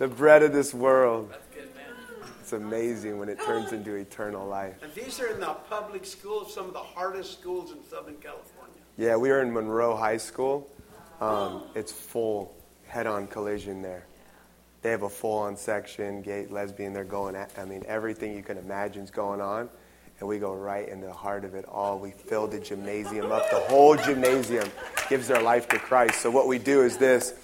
[0.00, 1.30] the bread of this world.
[2.40, 4.74] It's amazing when it turns into eternal life.
[4.82, 8.74] And these are in the public schools, some of the hardest schools in Southern California.
[8.96, 10.66] Yeah, we are in Monroe High School.
[11.20, 14.06] Um, it's full head-on collision there.
[14.80, 16.94] They have a full-on section, gay, lesbian.
[16.94, 17.36] They're going.
[17.36, 19.68] At, I mean, everything you can imagine is going on,
[20.18, 21.98] and we go right in the heart of it all.
[21.98, 23.50] We fill the gymnasium up.
[23.50, 24.70] The whole gymnasium
[25.10, 26.22] gives their life to Christ.
[26.22, 27.34] So what we do is this: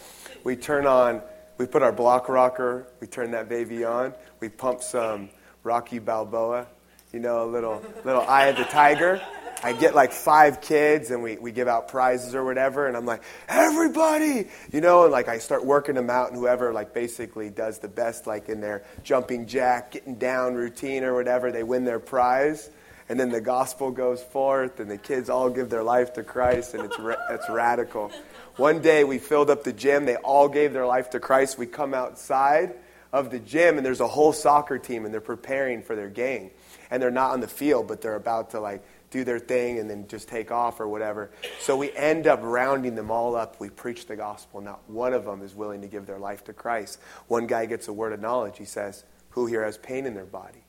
[0.42, 1.20] we turn on.
[1.58, 2.86] We put our block rocker.
[3.00, 4.12] We turn that baby on.
[4.40, 5.30] We pump some
[5.62, 6.66] Rocky Balboa.
[7.12, 9.20] You know, a little little Eye of the Tiger.
[9.62, 13.06] I get like five kids and we, we give out prizes or whatever, and I'm
[13.06, 17.48] like, everybody, you know, and like I start working them out, and whoever like basically
[17.48, 21.84] does the best, like in their jumping jack, getting down routine or whatever, they win
[21.84, 22.70] their prize.
[23.08, 26.74] And then the gospel goes forth, and the kids all give their life to Christ,
[26.74, 28.10] and it's, ra- it's radical.
[28.56, 31.58] One day we filled up the gym, they all gave their life to Christ.
[31.58, 32.74] We come outside
[33.12, 36.50] of the gym, and there's a whole soccer team, and they're preparing for their game.
[36.90, 39.88] And they're not on the field, but they're about to like do their thing and
[39.88, 41.30] then just take off or whatever.
[41.60, 43.60] So we end up rounding them all up.
[43.60, 44.60] We preach the gospel.
[44.60, 46.98] Not one of them is willing to give their life to Christ.
[47.28, 48.56] One guy gets a word of knowledge.
[48.56, 50.64] He says, Who here has pain in their body?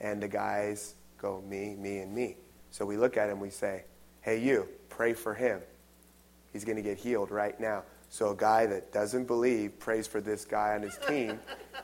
[0.00, 2.36] And the guys go, Me, me, and me.
[2.70, 3.84] So we look at him, we say,
[4.22, 5.60] Hey, you, pray for him.
[6.52, 7.82] He's going to get healed right now.
[8.10, 11.38] So a guy that doesn't believe prays for this guy on his team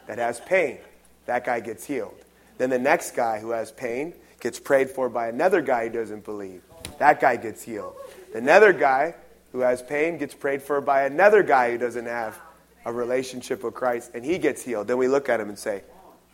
[0.07, 0.79] that has pain.
[1.27, 2.17] That guy gets healed.
[2.59, 6.25] Then the next guy who has pain gets prayed for by another guy who doesn't
[6.25, 6.63] believe.
[6.99, 7.95] That guy gets healed.
[8.35, 9.15] Another guy
[9.53, 12.39] who has pain gets prayed for by another guy who doesn't have
[12.85, 14.89] a relationship with Christ, and he gets healed.
[14.89, 15.83] Then we look at him and say,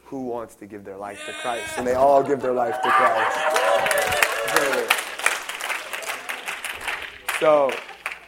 [0.05, 1.79] Who wants to give their life to Christ?
[1.79, 3.39] And they all give their life to Christ.
[7.39, 7.73] So,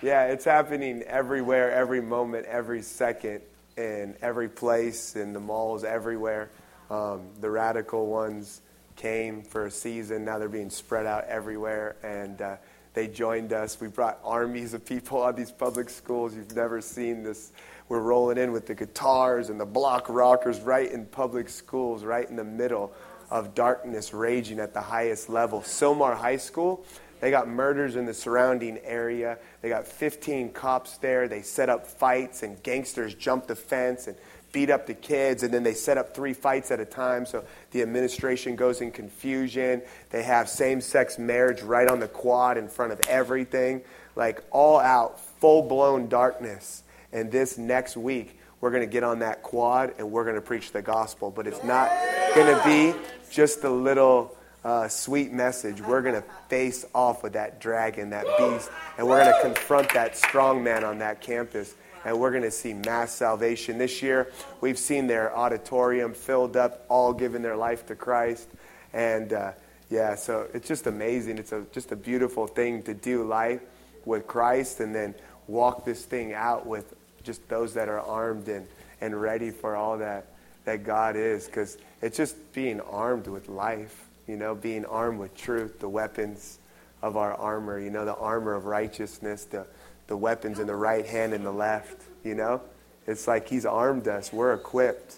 [0.03, 3.41] yeah, it's happening everywhere, every moment, every second,
[3.77, 6.50] in every place, in the malls, everywhere.
[6.91, 8.61] Um, the radical ones
[8.97, 10.25] came for a season.
[10.25, 12.56] Now they're being spread out everywhere, and uh,
[12.94, 13.81] they joined us.
[13.81, 16.34] We brought armies of people on these public schools.
[16.34, 17.53] You've never seen this.
[17.88, 22.28] We're rolling in with the guitars and the block rockers right in public schools, right
[22.28, 22.93] in the middle
[23.31, 25.60] of darkness raging at the highest level.
[25.60, 26.84] Somar High School
[27.22, 29.38] they got murders in the surrounding area.
[29.60, 31.28] They got 15 cops there.
[31.28, 34.16] They set up fights, and gangsters jump the fence and
[34.50, 35.44] beat up the kids.
[35.44, 38.91] And then they set up three fights at a time, so the administration goes in
[38.91, 39.82] confusion.
[40.11, 43.82] They have same sex marriage right on the quad in front of everything.
[44.16, 46.82] Like all out, full blown darkness.
[47.12, 50.43] And this next week, we're going to get on that quad and we're going to
[50.43, 51.31] preach the gospel.
[51.31, 51.88] But it's not
[52.34, 52.99] going to be
[53.31, 58.27] just a little uh, sweet message, we're going to face off with that dragon, that
[58.39, 61.75] beast, and we're going to confront that strong man on that campus.
[62.05, 63.78] And we're going to see mass salvation.
[63.78, 68.49] This year, we've seen their auditorium filled up, all giving their life to Christ.
[68.93, 69.53] And uh,
[69.89, 71.39] yeah, so it's just amazing.
[71.39, 73.61] It's a, just a beautiful thing to do life
[74.05, 75.15] with Christ and then
[75.47, 76.93] walk this thing out with
[77.23, 78.67] just those that are armed and,
[79.00, 80.27] and ready for all that,
[80.65, 81.47] that God is.
[81.47, 86.59] Because it's just being armed with life you know, being armed with truth, the weapons
[87.03, 89.66] of our armor, you know, the armor of righteousness, the,
[90.06, 92.61] the weapons in the right hand and the left, you know?
[93.06, 94.32] It's like He's armed us.
[94.32, 95.16] We're equipped.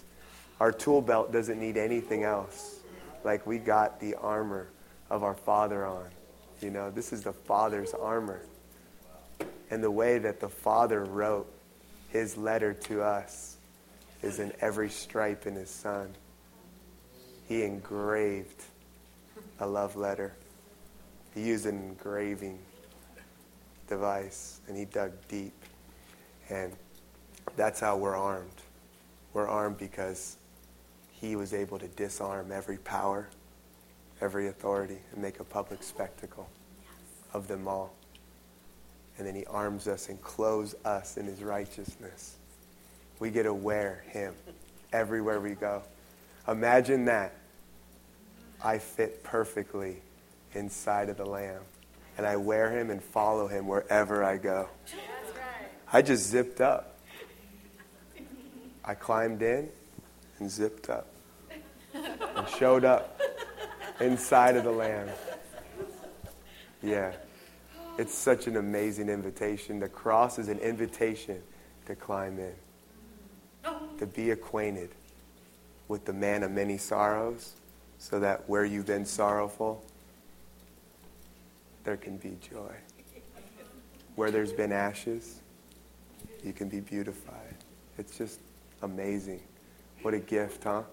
[0.59, 2.79] Our tool belt doesn't need anything else.
[3.23, 4.67] Like we got the armor
[5.09, 6.07] of our Father on.
[6.61, 8.41] You know, this is the Father's armor.
[9.69, 11.47] And the way that the Father wrote
[12.09, 13.57] His letter to us
[14.23, 16.13] is in every stripe in His Son.
[17.47, 18.63] He engraved
[19.59, 20.33] a love letter.
[21.33, 22.59] He used an engraving
[23.87, 25.53] device and he dug deep.
[26.49, 26.73] And
[27.55, 28.49] that's how we're armed.
[29.33, 30.37] We're armed because
[31.11, 33.27] he was able to disarm every power,
[34.21, 36.49] every authority, and make a public spectacle
[37.33, 37.93] of them all.
[39.17, 42.35] And then he arms us and clothes us in his righteousness.
[43.19, 44.33] We get to wear him
[44.91, 45.81] everywhere we go.
[46.47, 47.33] Imagine that.
[48.65, 50.01] I fit perfectly
[50.55, 51.61] inside of the Lamb.
[52.17, 54.67] And I wear him and follow him wherever I go.
[55.93, 56.97] I just zipped up.
[58.83, 59.69] I climbed in
[60.39, 61.05] and zipped up
[61.93, 63.21] and showed up
[63.99, 65.09] inside of the Lamb.
[66.81, 67.13] Yeah.
[67.99, 69.79] It's such an amazing invitation.
[69.79, 71.41] The cross is an invitation
[71.85, 72.55] to climb in,
[73.99, 74.89] to be acquainted
[75.87, 77.53] with the man of many sorrows
[78.07, 79.83] so that where you've been sorrowful,
[81.85, 82.71] there can be joy.
[84.15, 85.39] Where there's been ashes,
[86.43, 87.55] you can be beautified.
[87.97, 88.41] It's just
[88.83, 89.41] amazing
[90.03, 90.83] What a gift, huh?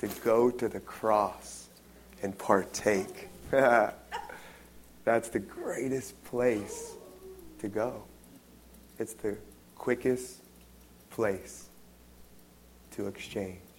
[0.00, 1.68] To go to the cross
[2.22, 3.28] and partake.
[3.50, 6.96] That's the greatest place
[7.60, 8.02] to go.
[8.98, 9.38] It's the
[9.74, 10.42] quickest
[11.08, 11.70] place
[12.90, 13.69] to exchange.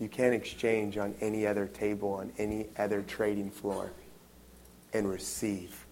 [0.00, 3.90] You can't exchange on any other table, on any other trading floor,
[4.92, 5.84] and receive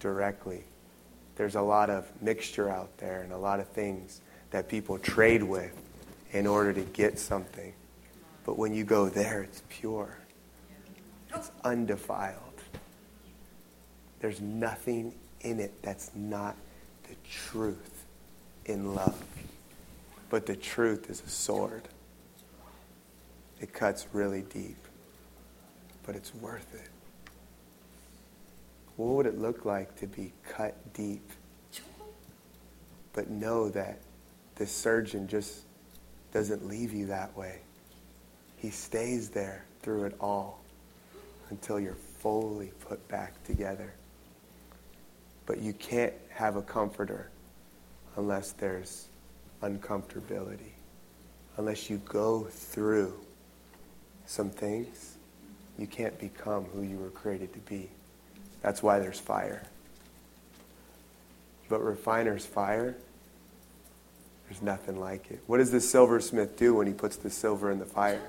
[0.00, 0.64] directly.
[1.36, 4.20] There's a lot of mixture out there and a lot of things
[4.50, 5.72] that people trade with
[6.32, 7.72] in order to get something.
[8.44, 10.18] But when you go there, it's pure,
[11.34, 12.42] it's undefiled.
[14.20, 16.56] There's nothing in it that's not
[17.04, 18.04] the truth
[18.64, 19.22] in love.
[20.28, 21.82] But the truth is a sword.
[23.60, 24.76] It cuts really deep,
[26.06, 26.88] but it's worth it.
[28.96, 31.28] What would it look like to be cut deep,
[33.12, 33.98] but know that
[34.56, 35.62] the surgeon just
[36.32, 37.60] doesn't leave you that way?
[38.56, 40.60] He stays there through it all
[41.50, 43.92] until you're fully put back together.
[45.46, 47.30] But you can't have a comforter
[48.16, 49.08] unless there's
[49.62, 50.72] uncomfortability,
[51.56, 53.14] unless you go through
[54.28, 55.16] some things,
[55.78, 57.88] you can't become who you were created to be.
[58.60, 59.62] That's why there's fire.
[61.70, 62.94] But refiner's fire,
[64.46, 65.40] there's nothing like it.
[65.46, 68.20] What does the silversmith do when he puts the silver in the fire?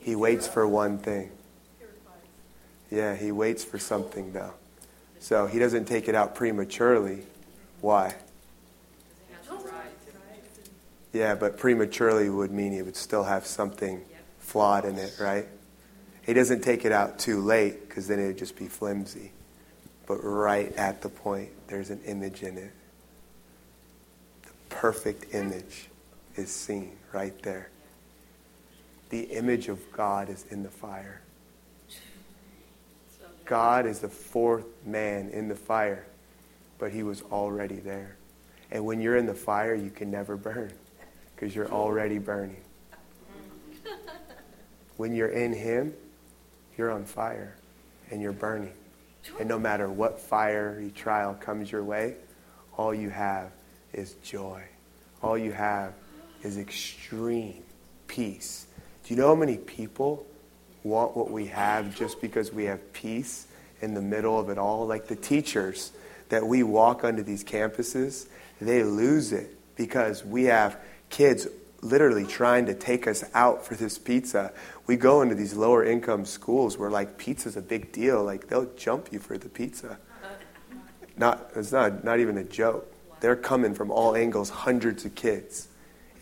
[0.00, 1.30] He waits for one thing.
[2.90, 4.54] Yeah, he waits for something though.
[5.20, 7.24] So he doesn't take it out prematurely.
[7.82, 8.14] Why?
[11.12, 14.02] Yeah, but prematurely would mean he would still have something
[14.44, 15.46] flawed in it, right?
[16.22, 19.32] He doesn't take it out too late because then it would just be flimsy.
[20.06, 22.72] But right at the point, there's an image in it.
[24.42, 25.88] The perfect image
[26.36, 27.70] is seen right there.
[29.10, 31.20] The image of God is in the fire.
[33.44, 36.06] God is the fourth man in the fire,
[36.78, 38.16] but he was already there.
[38.70, 40.72] And when you're in the fire, you can never burn
[41.34, 42.62] because you're already burning.
[44.96, 45.94] When you're in him,
[46.76, 47.56] you're on fire
[48.10, 48.72] and you're burning.
[49.38, 52.16] And no matter what fiery trial comes your way,
[52.76, 53.50] all you have
[53.92, 54.62] is joy.
[55.22, 55.94] All you have
[56.42, 57.62] is extreme
[58.06, 58.66] peace.
[59.04, 60.26] Do you know how many people
[60.82, 63.46] want what we have just because we have peace
[63.80, 64.86] in the middle of it all?
[64.86, 65.92] Like the teachers
[66.28, 68.26] that we walk onto these campuses,
[68.60, 70.78] they lose it because we have
[71.10, 71.46] kids
[71.84, 74.52] literally trying to take us out for this pizza.
[74.86, 78.24] We go into these lower income schools where like pizza's a big deal.
[78.24, 79.98] Like they'll jump you for the pizza.
[81.16, 82.90] Not it's not not even a joke.
[83.20, 85.68] They're coming from all angles, hundreds of kids.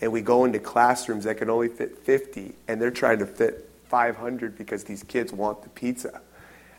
[0.01, 3.71] And we go into classrooms that can only fit 50 and they're trying to fit
[3.87, 6.21] 500 because these kids want the pizza.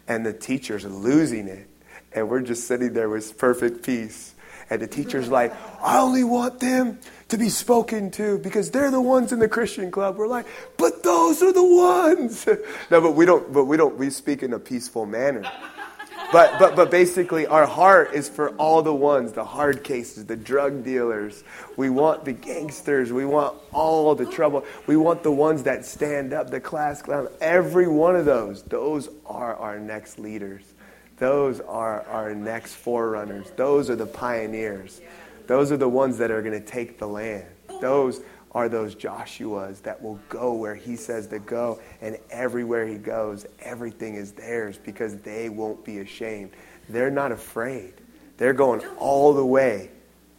[0.07, 1.67] And the teachers are losing it.
[2.11, 4.32] And we're just sitting there with perfect peace.
[4.69, 6.99] And the teacher's like, I only want them
[7.29, 10.17] to be spoken to because they're the ones in the Christian club.
[10.17, 10.45] We're like,
[10.77, 12.47] but those are the ones.
[12.91, 15.43] no, but we don't, but we don't, we speak in a peaceful manner.
[16.33, 20.35] But, but, but basically, our heart is for all the ones, the hard cases, the
[20.35, 21.43] drug dealers.
[21.77, 23.13] We want the gangsters.
[23.13, 24.65] We want all the trouble.
[24.87, 27.27] We want the ones that stand up, the class clown.
[27.39, 30.72] Every one of those, those are our next leaders.
[31.23, 33.49] Those are our next forerunners.
[33.55, 34.99] Those are the pioneers.
[35.47, 37.45] Those are the ones that are going to take the land.
[37.79, 38.19] Those
[38.51, 41.79] are those Joshuas that will go where he says to go.
[42.01, 46.51] And everywhere he goes, everything is theirs because they won't be ashamed.
[46.89, 47.93] They're not afraid.
[48.35, 49.91] They're going all the way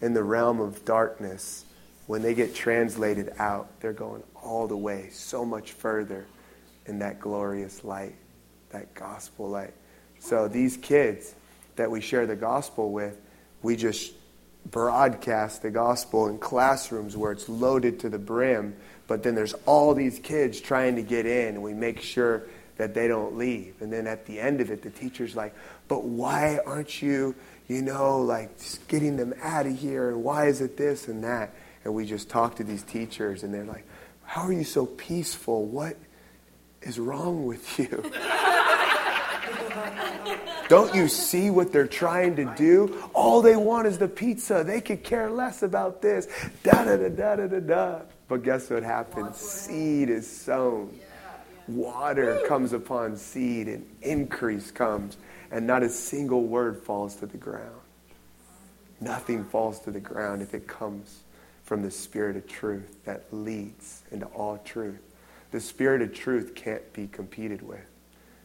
[0.03, 1.65] in the realm of darkness.
[2.09, 6.27] When they get translated out, they're going all the way, so much further
[6.85, 8.17] in that glorious light,
[8.69, 9.73] that gospel light.
[10.25, 11.35] So these kids
[11.77, 13.21] that we share the gospel with,
[13.63, 14.15] we just
[14.71, 18.75] broadcast the gospel in classrooms where it's loaded to the brim,
[19.07, 22.45] but then there's all these kids trying to get in, and we make sure
[22.79, 23.75] that they don't leave.
[23.81, 25.55] And then at the end of it, the teacher's like,
[25.89, 27.35] but why aren't you,
[27.69, 28.49] you know, like
[28.89, 30.09] getting them out of here?
[30.09, 31.55] And why is it this and that?
[31.85, 33.87] And we just talk to these teachers, and they're like,
[34.25, 35.67] how are you so peaceful?
[35.67, 35.99] What
[36.81, 38.11] is wrong with you?
[40.69, 43.09] Don't you see what they're trying to do?
[43.15, 44.65] All they want is the pizza.
[44.65, 46.27] They could care less about this.
[46.63, 48.01] Da da da da da da da.
[48.29, 49.37] But guess what happens?
[49.37, 50.99] Seed is sown.
[51.69, 55.17] Water comes upon seed and increase comes,
[55.51, 57.81] and not a single word falls to the ground.
[59.01, 61.21] Nothing falls to the ground if it comes
[61.63, 65.01] from the Spirit of truth that leads into all truth.
[65.51, 67.87] The Spirit of truth can't be competed with.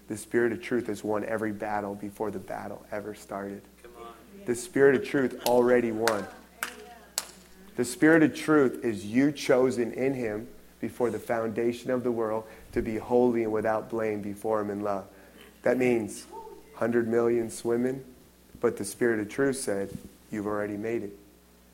[0.09, 3.61] The Spirit of truth has won every battle before the battle ever started.
[4.47, 6.25] The Spirit of truth already won.
[7.75, 10.47] The Spirit of truth is you chosen in Him
[10.81, 14.81] before the foundation of the world to be holy and without blame before Him in
[14.81, 15.05] love.
[15.61, 18.03] That means 100 million swimming,
[18.59, 19.95] but the Spirit of truth said,
[20.31, 21.13] You've already made it.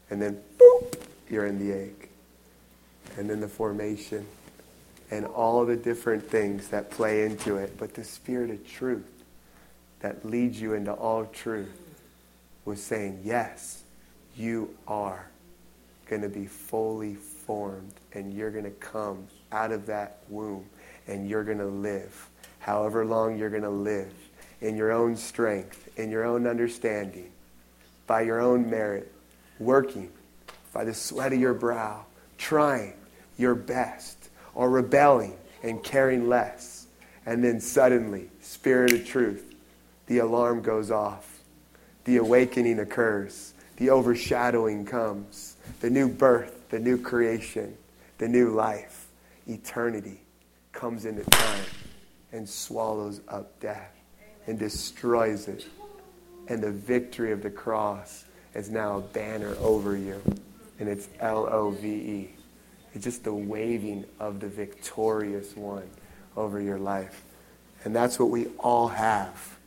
[0.10, 2.10] And then, boop, you're in the egg.
[3.18, 4.26] And then the formation
[5.12, 7.78] and all the different things that play into it.
[7.78, 9.06] But the Spirit of truth
[10.00, 11.78] that leads you into all truth
[12.66, 13.84] was saying, Yes,
[14.36, 15.28] you are
[16.08, 20.66] going to be fully formed and you're going to come out of that womb
[21.08, 24.12] and you're going to live however long you're going to live
[24.62, 27.32] in your own strength, in your own understanding,
[28.08, 29.12] by your own merit,
[29.60, 30.10] working
[30.74, 32.04] by the sweat of your brow,
[32.40, 32.94] trying
[33.38, 34.25] your best,
[34.56, 36.88] or rebelling and caring less.
[37.26, 39.56] And then suddenly, Spirit of truth,
[40.08, 41.42] the alarm goes off.
[42.06, 43.54] The awakening occurs.
[43.78, 45.58] The overshadowing comes.
[45.82, 47.78] The new birth, the new creation,
[48.18, 49.08] the new life,
[49.48, 50.22] eternity
[50.72, 51.66] comes into time
[52.32, 53.92] and swallows up death
[54.48, 55.66] and destroys it.
[56.48, 60.22] And the victory of the cross is now a banner over you.
[60.80, 62.35] And it's L O V E.
[62.96, 65.88] It's just the waving of the victorious one
[66.36, 67.24] over your life.
[67.84, 69.58] And that's what we all have.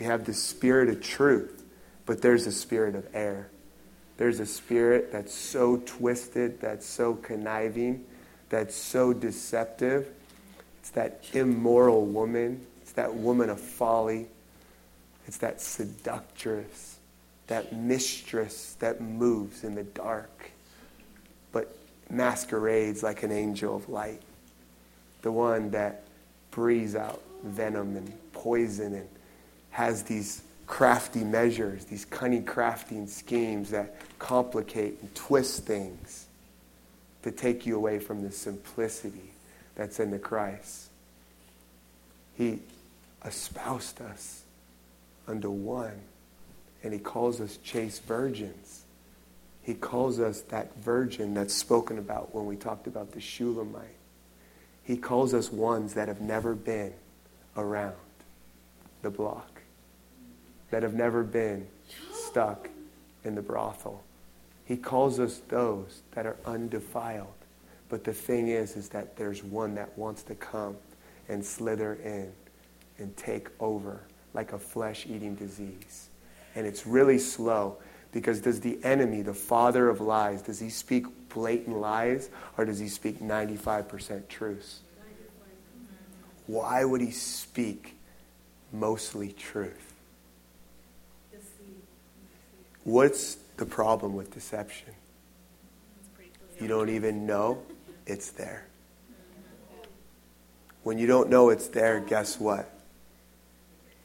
[0.00, 1.62] We have the spirit of truth,
[2.06, 3.48] but there's a spirit of error.
[4.16, 8.04] There's a spirit that's so twisted, that's so conniving,
[8.48, 10.10] that's so deceptive
[10.80, 12.66] it's that immoral woman.
[12.82, 14.26] It's that woman of folly.
[15.26, 16.98] It's that seductress,
[17.46, 20.50] that mistress that moves in the dark,
[22.10, 24.20] masquerades like an angel of light.
[25.22, 26.04] The one that
[26.50, 29.08] breathes out venom and poison and
[29.70, 36.26] has these crafty measures, these cunning crafting schemes that complicate and twist things
[37.22, 39.32] to take you away from the simplicity
[39.74, 40.88] that's in the Christ.
[42.36, 42.60] He
[43.24, 44.42] espoused us
[45.26, 46.00] unto one,
[46.82, 48.79] and he calls us chaste virgins.
[49.62, 53.96] He calls us that virgin that's spoken about when we talked about the Shulamite.
[54.82, 56.92] He calls us ones that have never been
[57.56, 57.94] around
[59.02, 59.62] the block,
[60.70, 61.66] that have never been
[62.12, 62.68] stuck
[63.24, 64.02] in the brothel.
[64.64, 67.28] He calls us those that are undefiled.
[67.88, 70.76] But the thing is, is that there's one that wants to come
[71.28, 72.32] and slither in
[72.98, 74.02] and take over
[74.32, 76.08] like a flesh-eating disease.
[76.54, 77.78] And it's really slow
[78.12, 82.78] because does the enemy, the father of lies, does he speak blatant lies or does
[82.78, 84.80] he speak 95% truths?
[86.46, 87.94] Why would he speak
[88.72, 89.94] mostly truth?
[92.82, 94.94] What's the problem with deception?
[96.60, 97.62] You don't even know
[98.06, 98.66] it's there.
[100.82, 102.70] When you don't know it's there, guess what?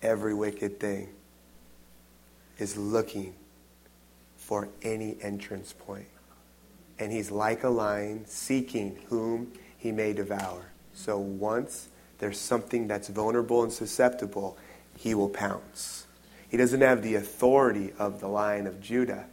[0.02, 1.10] Every wicked thing
[2.60, 3.34] is looking
[4.46, 6.08] for any entrance point.
[7.00, 10.72] And he's like a lion seeking whom he may devour.
[10.94, 14.58] So once there's something that's vulnerable and susceptible,
[14.98, 16.06] he will pounce.
[16.50, 19.26] He doesn't have the authority of the lion of Judah,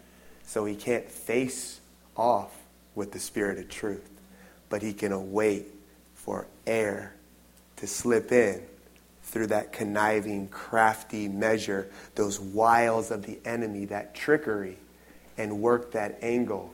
[0.45, 1.81] so he can't face
[2.17, 2.53] off
[2.95, 4.13] with the spirit of truth
[4.73, 5.67] but he can await
[6.15, 7.15] for air
[7.77, 8.63] to slip in
[9.23, 14.79] through that conniving, crafty measure, those wiles of the enemy, that trickery,
[15.37, 16.73] and work that angle,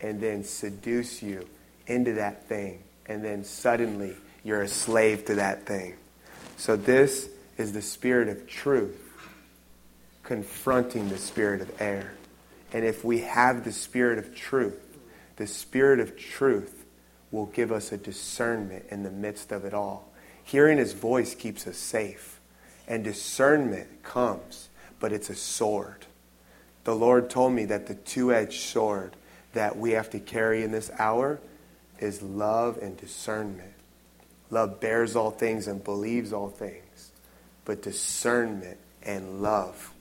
[0.00, 1.46] and then seduce you
[1.86, 2.82] into that thing.
[3.06, 4.14] And then suddenly
[4.44, 5.94] you're a slave to that thing.
[6.56, 9.08] So, this is the spirit of truth
[10.28, 12.12] confronting the spirit of error.
[12.74, 14.78] And if we have the spirit of truth,
[15.36, 16.84] the spirit of truth
[17.30, 20.12] will give us a discernment in the midst of it all.
[20.44, 22.40] Hearing his voice keeps us safe,
[22.86, 24.68] and discernment comes,
[25.00, 26.04] but it's a sword.
[26.88, 29.14] The Lord told me that the two edged sword
[29.52, 31.38] that we have to carry in this hour
[31.98, 33.74] is love and discernment.
[34.48, 37.12] Love bears all things and believes all things,
[37.66, 39.92] but discernment and love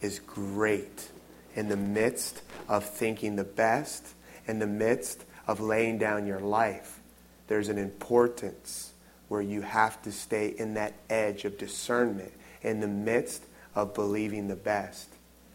[0.00, 1.10] is great
[1.54, 4.02] in the midst of thinking the best,
[4.46, 6.98] in the midst of laying down your life,
[7.46, 8.94] there's an importance
[9.28, 14.48] where you have to stay in that edge of discernment in the midst of believing
[14.48, 15.11] the best,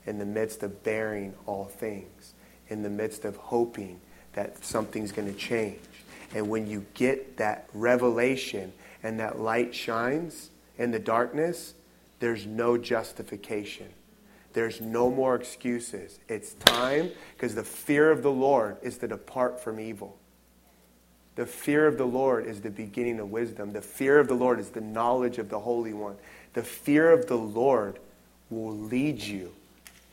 [0.07, 2.33] in the midst of bearing all things,
[2.69, 3.99] in the midst of hoping
[4.33, 5.79] that something's going to change.
[6.33, 8.73] And when you get that revelation
[9.03, 11.73] and that light shines in the darkness,
[12.19, 13.87] there's no justification.
[14.53, 16.19] There's no more excuses.
[16.27, 20.17] It's time because the fear of the Lord is to depart from evil.
[21.35, 23.71] The fear of the Lord is the beginning of wisdom.
[23.71, 26.15] The fear of the Lord is the knowledge of the Holy One.
[26.53, 27.99] The fear of the Lord
[28.49, 29.51] will lead you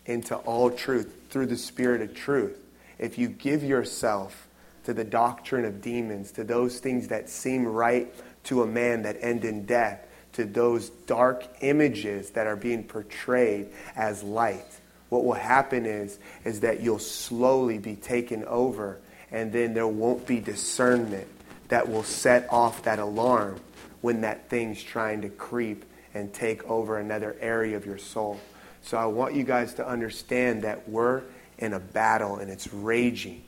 [0.07, 2.59] into all truth through the Spirit of truth.
[2.99, 4.49] If you give yourself
[4.85, 8.13] to the doctrine of demons, to those things that seem right
[8.45, 13.69] to a man that end in death, to those dark images that are being portrayed
[13.97, 14.67] as light,
[15.09, 18.99] what will happen is, is that you'll slowly be taken over,
[19.31, 21.29] and then there won't be discernment
[21.69, 23.61] that will set off that alarm
[24.01, 28.39] when that thing's trying to creep and take over another area of your soul.
[28.85, 31.23] So I want you guys to understand that we're
[31.57, 33.43] in a battle and it's raging.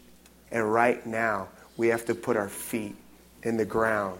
[0.50, 2.96] And right now, we have to put our feet
[3.42, 4.18] in the ground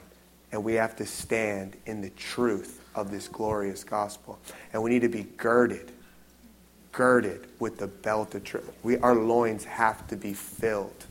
[0.52, 4.38] and we have to stand in the truth of this glorious gospel.
[4.75, 5.90] And we need to be girded,
[6.92, 8.70] girded with the belt of truth.
[8.82, 11.06] We, our loins have to be filled.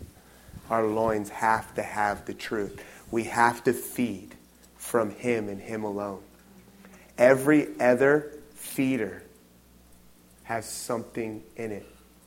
[0.69, 2.79] Our loins have to have the truth.
[3.09, 4.35] We have to feed
[4.77, 6.21] from Him and Him alone.
[7.17, 9.23] Every other feeder
[10.45, 11.85] has something in it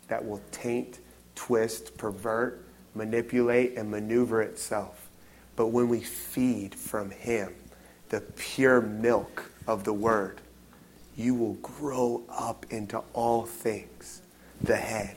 [0.09, 0.99] that will taint,
[1.35, 5.09] twist, pervert, manipulate, and maneuver itself.
[5.57, 7.55] But when we feed from Him,
[8.11, 10.41] the pure milk of the Word,
[11.17, 14.23] you will grow up into all things,
[14.63, 15.17] the head.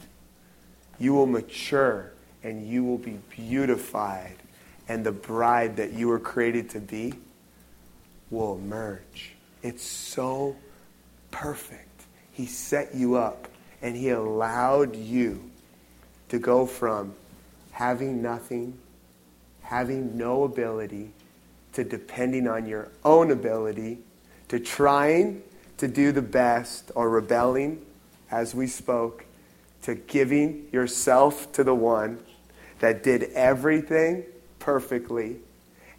[0.99, 2.11] You will mature
[2.43, 4.35] and you will be beautified,
[4.87, 7.13] and the bride that you were created to be
[8.31, 9.33] will emerge.
[9.61, 10.55] It's so
[11.29, 11.90] perfect.
[12.31, 13.47] He set you up
[13.81, 15.49] and He allowed you
[16.29, 17.13] to go from
[17.71, 18.77] having nothing,
[19.63, 21.11] having no ability,
[21.73, 23.99] to depending on your own ability,
[24.49, 25.41] to trying
[25.77, 27.83] to do the best or rebelling,
[28.29, 29.25] as we spoke,
[29.81, 32.19] to giving yourself to the one
[32.79, 34.23] that did everything
[34.59, 35.37] perfectly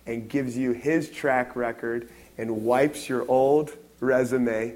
[0.07, 4.75] and gives you his track record and wipes your old resume.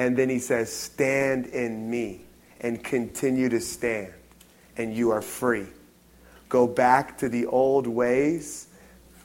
[0.00, 2.22] And then he says, Stand in me
[2.62, 4.14] and continue to stand,
[4.78, 5.66] and you are free.
[6.48, 8.68] Go back to the old ways.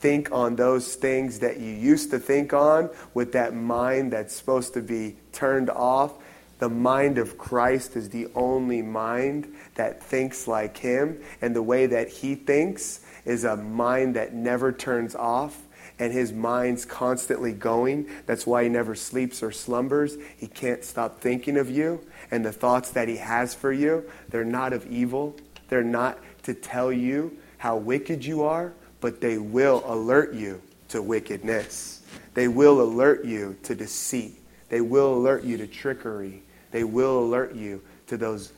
[0.01, 4.73] Think on those things that you used to think on with that mind that's supposed
[4.73, 6.11] to be turned off.
[6.59, 11.85] The mind of Christ is the only mind that thinks like Him, and the way
[11.85, 15.57] that He thinks is a mind that never turns off
[15.99, 18.09] and his mind's constantly going.
[18.25, 20.17] That's why he never sleeps or slumbers.
[20.37, 22.05] He can't stop thinking of you.
[22.31, 25.35] And the thoughts that he has for you, they're not of evil.
[25.69, 31.01] They're not to tell you how wicked you are, but they will alert you to
[31.01, 32.01] wickedness.
[32.33, 34.35] They will alert you to deceit.
[34.69, 36.43] They will alert you to trickery.
[36.71, 38.51] They will alert you to those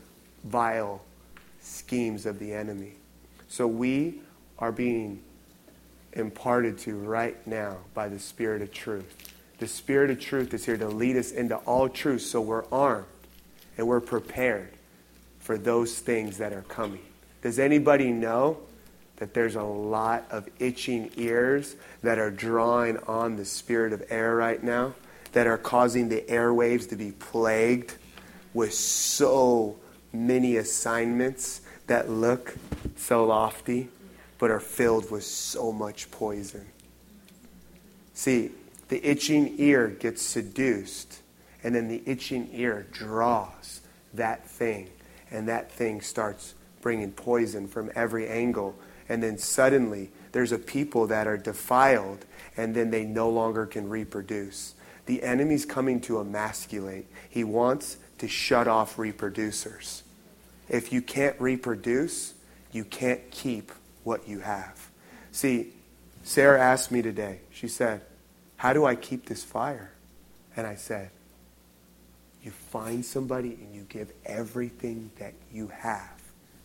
[0.44, 1.02] vile
[1.62, 2.94] schemes of the enemy.
[3.48, 4.22] So we
[4.60, 5.22] are being
[6.14, 9.34] imparted to right now by the Spirit of truth.
[9.60, 13.06] The Spirit of truth is here to lead us into all truth so we're armed
[13.78, 14.70] and we're prepared
[15.40, 17.02] for those things that are coming.
[17.42, 18.58] Does anybody know
[19.18, 24.36] that there's a lot of itching ears that are drawing on the spirit of air
[24.36, 24.94] right now,
[25.34, 27.94] that are causing the airwaves to be plagued
[28.54, 29.76] with so
[30.14, 32.56] many assignments that look
[32.96, 33.90] so lofty?
[34.40, 36.66] But are filled with so much poison.
[38.14, 38.52] See,
[38.90, 41.22] the itching ear gets seduced,
[41.64, 43.82] and then the itching ear draws
[44.14, 44.90] that thing,
[45.32, 48.76] and that thing starts bringing poison from every angle.
[49.10, 53.90] And then suddenly, there's a people that are defiled, and then they no longer can
[53.90, 54.74] reproduce.
[55.06, 57.08] The enemy's coming to emasculate.
[57.30, 60.02] He wants to shut off reproducers.
[60.70, 62.34] If you can't reproduce,
[62.72, 63.72] you can't keep
[64.08, 64.90] what you have.
[65.34, 65.74] See,
[66.24, 68.00] Sarah asked me today, she said,
[68.56, 69.92] How do I keep this fire?
[70.56, 71.10] And I said,
[72.42, 76.22] You find somebody and you give everything that you have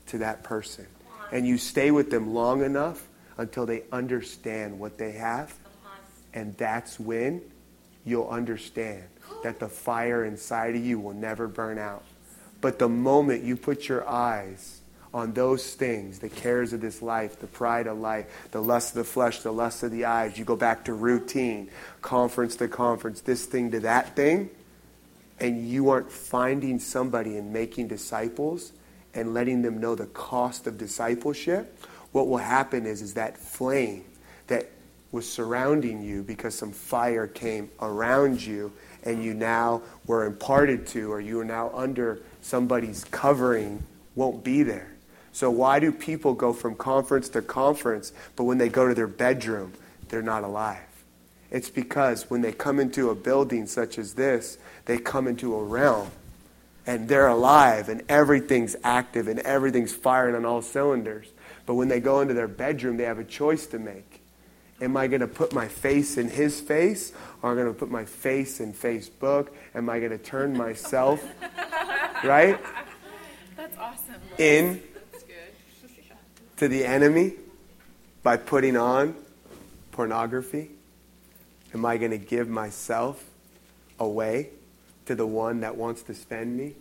[0.06, 0.86] to that person.
[1.32, 5.52] And you stay with them long enough until they understand what they have.
[6.32, 7.42] And that's when
[8.04, 9.02] you'll understand
[9.42, 12.04] that the fire inside of you will never burn out.
[12.60, 14.81] But the moment you put your eyes
[15.14, 18.96] on those things the cares of this life, the pride of life, the lust of
[18.96, 20.38] the flesh, the lust of the eyes.
[20.38, 21.70] You go back to routine,
[22.00, 24.50] conference to conference, this thing to that thing,
[25.38, 28.72] and you aren't finding somebody and making disciples
[29.14, 31.78] and letting them know the cost of discipleship.
[32.12, 34.04] what will happen is, is that flame
[34.46, 34.70] that
[35.12, 38.72] was surrounding you because some fire came around you
[39.04, 43.82] and you now were imparted to or you are now under somebody's covering
[44.14, 44.91] won't be there.
[45.32, 49.06] So why do people go from conference to conference, but when they go to their
[49.06, 49.72] bedroom,
[50.08, 50.80] they're not alive?
[51.50, 55.62] It's because when they come into a building such as this, they come into a
[55.64, 56.10] realm
[56.86, 61.28] and they're alive and everything's active and everything's firing on all cylinders.
[61.64, 64.20] But when they go into their bedroom, they have a choice to make.
[64.80, 67.78] Am I going to put my face in his face or am I going to
[67.78, 69.48] put my face in Facebook?
[69.74, 71.22] Am I going to turn myself,
[72.24, 72.58] right?
[73.56, 74.14] That's awesome.
[74.38, 74.82] In.
[76.56, 77.34] To the enemy
[78.22, 79.14] by putting on
[79.90, 80.70] pornography?
[81.74, 83.24] Am I going to give myself
[83.98, 84.50] away
[85.06, 86.74] to the one that wants to spend me?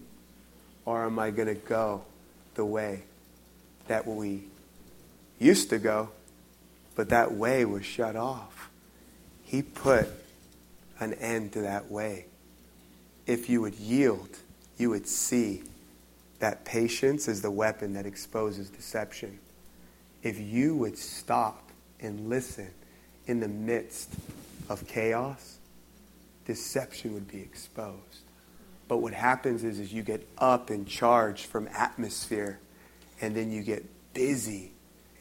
[0.85, 2.03] Or am I going to go
[2.55, 3.03] the way
[3.87, 4.43] that we
[5.39, 6.09] used to go,
[6.95, 8.69] but that way was shut off?
[9.43, 10.07] He put
[10.99, 12.25] an end to that way.
[13.25, 14.29] If you would yield,
[14.77, 15.63] you would see
[16.39, 19.39] that patience is the weapon that exposes deception.
[20.23, 22.69] If you would stop and listen
[23.27, 24.13] in the midst
[24.69, 25.57] of chaos,
[26.45, 28.21] deception would be exposed.
[28.87, 32.59] But what happens is, is you get up and charged from atmosphere,
[33.21, 34.71] and then you get busy,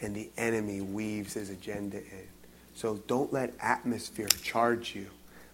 [0.01, 2.29] and the enemy weaves his agenda in.
[2.75, 5.07] So don't let atmosphere charge you.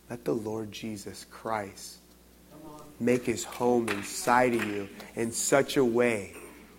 [0.09, 1.99] Let the Lord Jesus Christ
[2.99, 6.33] make his home inside of you in such a way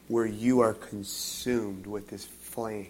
[0.08, 2.26] where you are consumed with his
[2.58, 2.90] flame,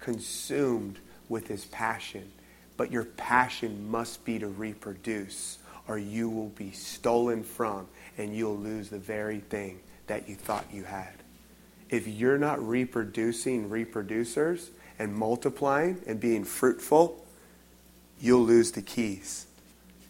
[0.00, 2.28] consumed with his passion.
[2.76, 7.86] But your passion must be to reproduce, or you will be stolen from
[8.18, 11.12] and you'll lose the very thing that you thought you had.
[11.88, 17.24] If you're not reproducing reproducers and multiplying and being fruitful,
[18.20, 19.46] you'll lose the keys.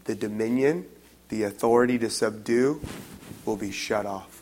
[0.05, 0.87] The dominion,
[1.29, 2.81] the authority to subdue
[3.44, 4.33] will be shut off.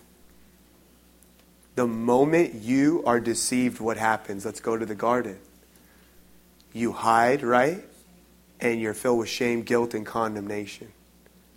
[1.74, 4.44] The moment you are deceived, what happens?
[4.44, 5.38] Let's go to the garden.
[6.72, 7.82] You hide, right?
[8.60, 10.92] And you're filled with shame, guilt, and condemnation.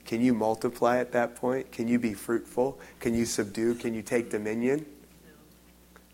[0.06, 1.72] Can you multiply at that point?
[1.72, 2.80] Can you be fruitful?
[3.00, 3.76] Can you subdue?
[3.76, 4.86] Can you take dominion?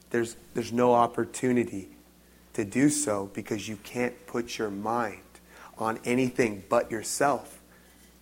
[0.09, 1.89] There's, there's no opportunity
[2.53, 5.21] to do so because you can't put your mind
[5.77, 7.59] on anything but yourself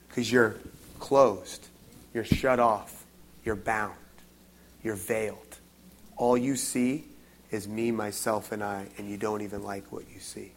[0.07, 0.55] because you're
[0.99, 1.67] closed,
[2.13, 3.05] you're shut off,
[3.43, 3.95] you're bound,
[4.83, 5.48] you're veiled.
[6.19, 7.05] All you see
[7.49, 10.51] is me, myself, and I, and you don't even like what you see.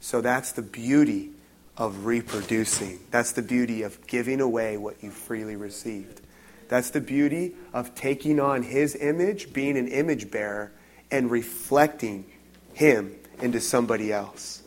[0.00, 1.30] So that's the beauty
[1.76, 2.98] of reproducing.
[3.12, 6.20] That's the beauty of giving away what you freely received.
[6.68, 10.72] That's the beauty of taking on His image, being an image bearer,
[11.08, 12.26] and reflecting
[12.74, 14.60] Him into somebody else.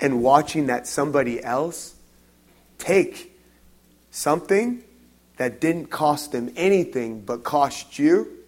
[0.00, 1.94] And watching that somebody else
[2.78, 3.38] take
[4.10, 4.82] something
[5.36, 8.41] that didn't cost them anything but cost you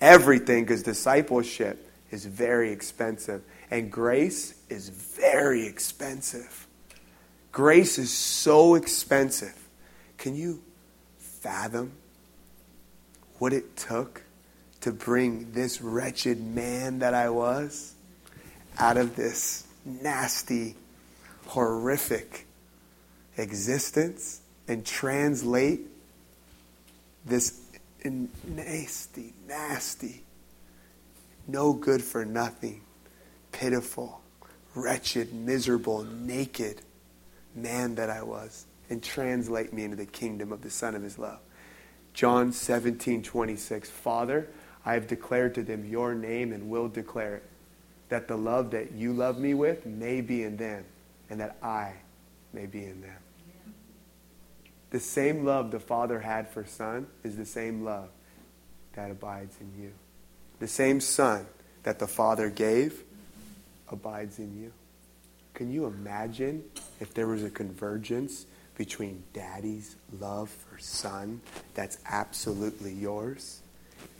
[0.00, 6.66] everything because discipleship is very expensive and grace is very expensive.
[7.52, 9.56] Grace is so expensive.
[10.18, 10.62] Can you
[11.18, 11.92] fathom
[13.38, 14.22] what it took
[14.80, 17.94] to bring this wretched man that I was
[18.78, 20.74] out of this nasty,
[21.46, 22.46] horrific
[23.36, 25.80] existence and translate
[27.24, 27.60] this
[28.10, 30.24] nasty, nasty,
[31.46, 32.82] no good for nothing,
[33.52, 34.20] pitiful,
[34.74, 36.82] wretched, miserable, naked
[37.54, 41.18] man that I was and translate me into the kingdom of the Son of His
[41.18, 41.40] love.
[42.14, 43.90] John 17, 26.
[43.90, 44.48] Father,
[44.84, 47.42] I have declared to them your name and will declare it,
[48.08, 50.84] that the love that you love me with may be in them,
[51.28, 51.92] and that I
[52.52, 53.16] may be in them.
[54.90, 58.08] The same love the Father had for Son is the same love
[58.94, 59.92] that abides in you.
[60.58, 61.46] The same Son
[61.82, 63.02] that the Father gave
[63.90, 64.72] abides in you.
[65.54, 66.62] Can you imagine
[67.00, 68.46] if there was a convergence
[68.76, 71.40] between daddy's love for son
[71.72, 73.62] that's absolutely yours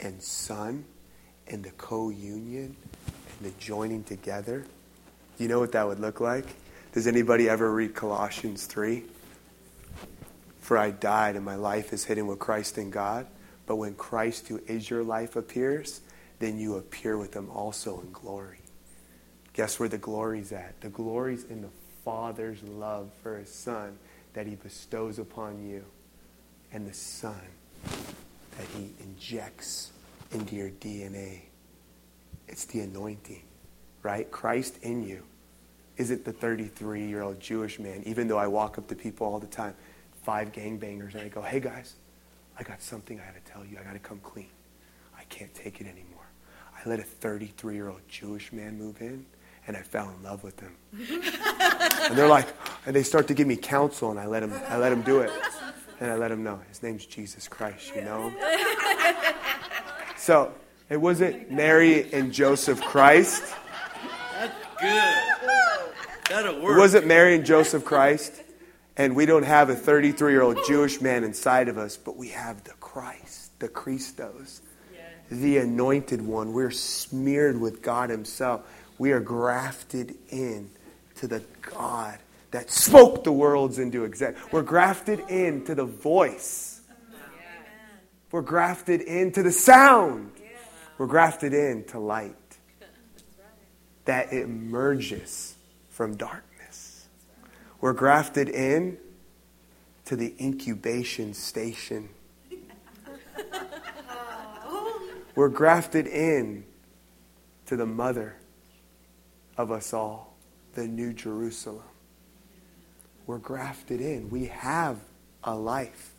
[0.01, 0.85] and son
[1.47, 2.75] and the co-union
[3.39, 4.65] and the joining together?
[5.39, 6.47] You know what that would look like?
[6.93, 9.05] Does anybody ever read Colossians 3?
[10.67, 13.29] For I died and my life is hidden with Christ in God.
[13.67, 16.01] But when Christ, who is your life, appears,
[16.41, 18.59] then you appear with him also in glory.
[19.53, 20.81] Guess where the glory's at?
[20.81, 21.69] The glory's in the
[22.05, 23.97] Father's love for his Son
[24.33, 25.85] that he bestows upon you
[26.73, 27.41] and the Son
[27.85, 29.93] that he injects
[30.33, 31.43] into your DNA.
[32.49, 33.45] It's the anointing,
[34.03, 34.29] right?
[34.33, 35.23] Christ in you
[35.97, 39.39] isn't the 33 year old Jewish man, even though I walk up to people all
[39.39, 39.77] the time,
[40.27, 41.95] five gangbangers, and I go, hey guys,
[42.59, 43.79] I got something I got to tell you.
[43.81, 44.49] I got to come clean.
[45.17, 46.27] I can't take it anymore.
[46.75, 49.25] I let a 33 year old Jewish man move in,
[49.69, 50.77] and I fell in love with him.
[50.99, 52.49] and they're like,
[52.87, 55.21] and they start to give me counsel, and I let him, I let him do
[55.21, 55.31] it.
[56.01, 58.33] And I let him know his name's Jesus Christ, you know?
[60.17, 60.53] So
[60.91, 63.55] it wasn't Mary and Joseph Christ.
[64.33, 65.95] That's good.
[66.29, 66.77] That'll work.
[66.77, 68.43] It wasn't Mary and Joseph Christ.
[68.97, 72.29] And we don't have a 33 year old Jewish man inside of us, but we
[72.29, 74.63] have the Christ, the Christos,
[75.31, 76.53] the anointed one.
[76.53, 78.63] We're smeared with God Himself.
[78.99, 80.71] We are grafted in
[81.17, 82.19] to the God
[82.53, 84.51] that spoke the worlds into existence.
[84.51, 86.81] We're grafted into the voice.
[88.31, 90.33] We're grafted into the sound.
[90.97, 92.35] We're grafted into light
[94.07, 95.55] that emerges
[95.91, 96.46] from darkness.
[97.87, 98.99] We're grafted in
[100.07, 102.09] to the incubation station.
[105.37, 106.65] We're grafted in
[107.67, 108.35] to the mother
[109.57, 110.35] of us all,
[110.75, 111.85] the New Jerusalem.
[113.25, 114.31] We're grafted in.
[114.31, 114.99] We have
[115.45, 116.11] a life,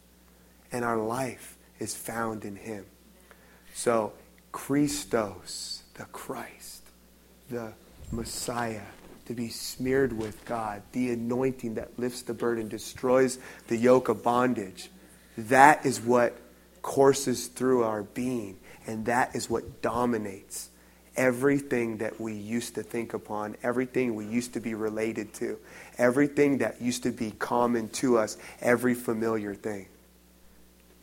[0.72, 2.86] and our life is found in Him.
[3.74, 4.14] So,
[4.54, 6.84] Christos, the Christ,
[7.50, 7.74] the
[8.14, 8.84] Messiah,
[9.28, 14.24] to be smeared with God, the anointing that lifts the burden, destroys the yoke of
[14.24, 14.90] bondage.
[15.38, 16.36] That is what
[16.82, 20.70] courses through our being, and that is what dominates
[21.18, 25.58] everything that we used to think upon, everything we used to be related to,
[25.98, 29.88] everything that used to be common to us, every familiar thing.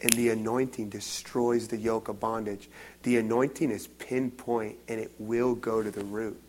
[0.01, 2.69] And the anointing destroys the yoke of bondage.
[3.03, 6.41] The anointing is pinpoint and it will go to the root.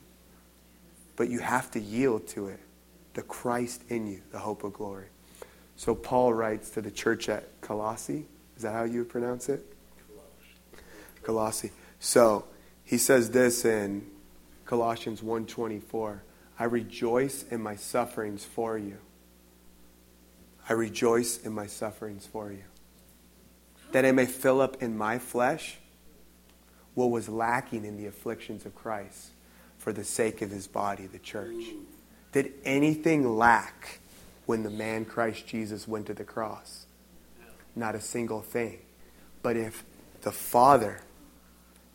[1.15, 2.59] But you have to yield to it.
[3.13, 5.07] The Christ in you, the hope of glory.
[5.77, 8.25] So Paul writes to the church at Colossae.
[8.55, 9.65] Is that how you pronounce it?
[11.23, 11.71] Colossae.
[11.99, 12.45] So
[12.83, 14.09] he says this in
[14.65, 16.21] Colossians 1:24.
[16.57, 18.97] I rejoice in my sufferings for you.
[20.69, 22.63] I rejoice in my sufferings for you.
[23.91, 25.79] That I may fill up in my flesh
[26.93, 29.31] what was lacking in the afflictions of Christ
[29.85, 31.63] for the sake of his body, the church.
[32.31, 33.99] Did anything lack
[34.47, 36.87] when the man Christ Jesus went to the cross?
[37.75, 38.79] Not a single thing.
[39.43, 39.83] But if
[40.23, 41.01] the Father,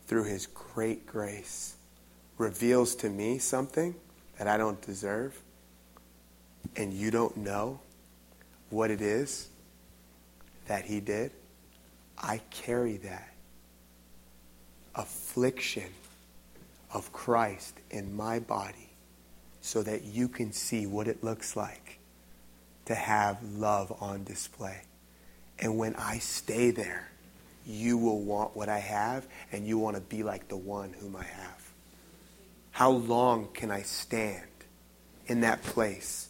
[0.07, 1.75] through his great grace,
[2.39, 3.97] reveals to me something
[4.39, 5.43] that I don't deserve,
[6.77, 7.81] and you don't know
[8.71, 9.49] what it is
[10.69, 11.33] that he did,
[12.17, 13.35] I carry that
[14.95, 15.91] affliction
[16.93, 18.91] of Christ in my body
[19.61, 21.99] so that you can see what it looks like
[22.87, 24.83] to have love on display.
[25.59, 27.11] And when I stay there,
[27.67, 31.15] you will want what I have and you want to be like the one whom
[31.15, 31.71] I have.
[32.73, 34.47] How long can I stand
[35.27, 36.29] in that place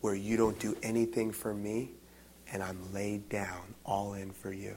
[0.00, 1.90] where you don't do anything for me
[2.52, 4.76] and I'm laid down all in for you?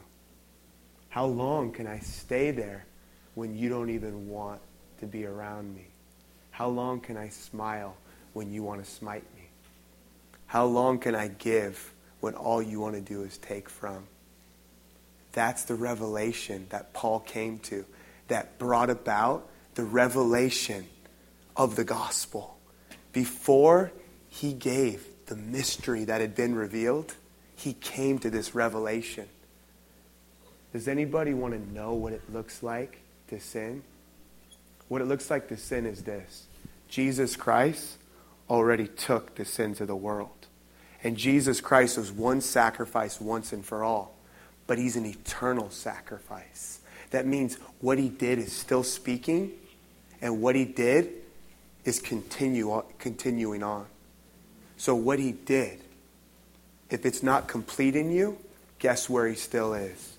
[1.09, 2.85] How long can I stay there
[3.35, 4.61] when you don't even want
[4.99, 5.87] to be around me?
[6.51, 7.95] How long can I smile
[8.33, 9.43] when you want to smite me?
[10.47, 14.05] How long can I give when all you want to do is take from?
[15.31, 17.85] That's the revelation that Paul came to,
[18.27, 20.87] that brought about the revelation
[21.55, 22.57] of the gospel.
[23.13, 23.91] Before
[24.27, 27.15] he gave the mystery that had been revealed,
[27.55, 29.27] he came to this revelation.
[30.73, 33.83] Does anybody want to know what it looks like to sin?
[34.89, 36.47] What it looks like to sin is this
[36.89, 37.97] Jesus Christ
[38.49, 40.31] already took the sins of the world.
[41.01, 44.17] And Jesus Christ was one sacrifice once and for all,
[44.67, 46.79] but he's an eternal sacrifice.
[47.11, 49.51] That means what he did is still speaking,
[50.21, 51.09] and what he did
[51.85, 53.85] is continue, continuing on.
[54.75, 55.79] So, what he did,
[56.89, 58.37] if it's not complete in you,
[58.79, 60.17] guess where he still is?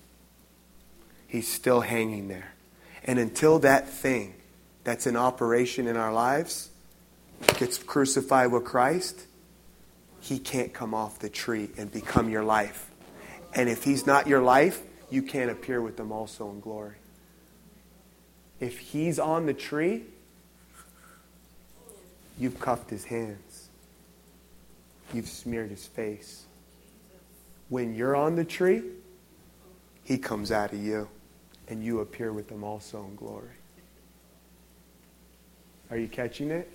[1.27, 2.53] He's still hanging there.
[3.03, 4.33] And until that thing
[4.83, 6.69] that's in operation in our lives
[7.57, 9.25] gets crucified with Christ,
[10.19, 12.89] he can't come off the tree and become your life.
[13.53, 16.95] And if he's not your life, you can't appear with them also in glory.
[18.59, 20.03] If he's on the tree,
[22.37, 23.69] you've cuffed his hands.
[25.13, 26.45] You've smeared his face.
[27.69, 28.83] When you're on the tree,
[30.03, 31.09] he comes out of you,
[31.67, 33.60] and you appear with them also in glory.
[35.91, 36.71] Are you catching it?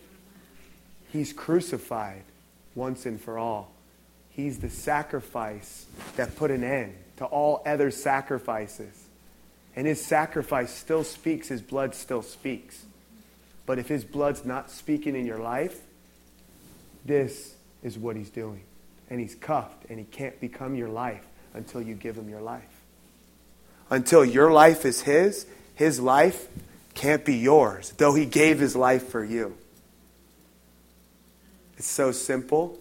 [1.11, 2.23] He's crucified
[2.75, 3.73] once and for all.
[4.31, 9.07] He's the sacrifice that put an end to all other sacrifices.
[9.75, 12.85] And his sacrifice still speaks, his blood still speaks.
[13.65, 15.81] But if his blood's not speaking in your life,
[17.05, 18.63] this is what he's doing.
[19.09, 21.25] And he's cuffed, and he can't become your life
[21.55, 22.63] until you give him your life.
[23.89, 26.49] Until your life is his, his life
[26.97, 29.57] can't be yours, though he gave his life for you.
[31.77, 32.79] It's so simple,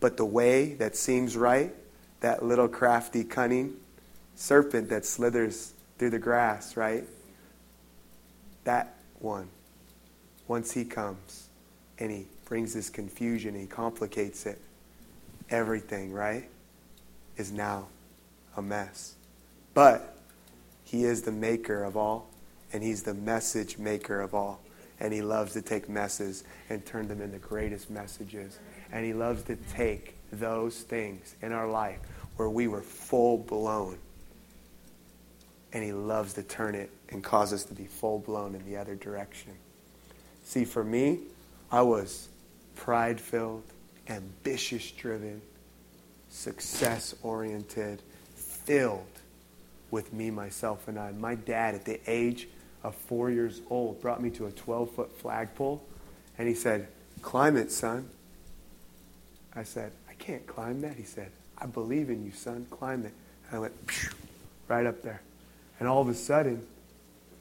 [0.00, 1.74] but the way that seems right,
[2.20, 3.74] that little crafty, cunning
[4.36, 7.04] serpent that slithers through the grass, right?
[8.64, 9.48] That one,
[10.46, 11.48] once he comes
[11.98, 14.60] and he brings this confusion, he complicates it,
[15.50, 16.48] everything, right,
[17.36, 17.88] is now
[18.56, 19.16] a mess.
[19.74, 20.16] But
[20.84, 22.30] he is the maker of all,
[22.72, 24.60] and he's the message maker of all.
[24.98, 28.58] And he loves to take messes and turn them into greatest messages.
[28.92, 31.98] And he loves to take those things in our life
[32.36, 33.98] where we were full blown.
[35.72, 38.76] And he loves to turn it and cause us to be full blown in the
[38.76, 39.52] other direction.
[40.44, 41.20] See, for me,
[41.70, 42.28] I was
[42.74, 43.64] pride filled,
[44.08, 45.42] ambitious driven,
[46.30, 48.00] success oriented,
[48.34, 49.02] filled
[49.90, 51.12] with me, myself, and I.
[51.12, 52.48] My dad, at the age
[52.86, 55.82] of four years old, brought me to a 12 foot flagpole
[56.38, 56.88] and he said,
[57.22, 58.08] Climb it, son.
[59.54, 60.96] I said, I can't climb that.
[60.96, 62.66] He said, I believe in you, son.
[62.70, 63.12] Climb it.
[63.48, 63.74] And I went
[64.68, 65.22] right up there.
[65.80, 66.66] And all of a sudden,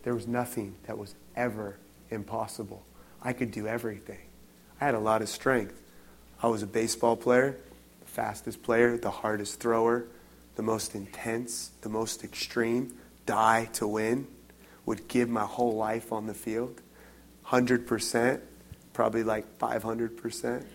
[0.03, 1.77] there was nothing that was ever
[2.09, 2.83] impossible.
[3.21, 4.19] I could do everything.
[4.79, 5.79] I had a lot of strength.
[6.41, 7.57] I was a baseball player,
[8.01, 10.05] the fastest player, the hardest thrower,
[10.55, 12.93] the most intense, the most extreme,
[13.25, 14.27] die to win,
[14.85, 16.81] would give my whole life on the field.
[17.47, 18.41] 100%,
[18.93, 20.65] probably like 500%.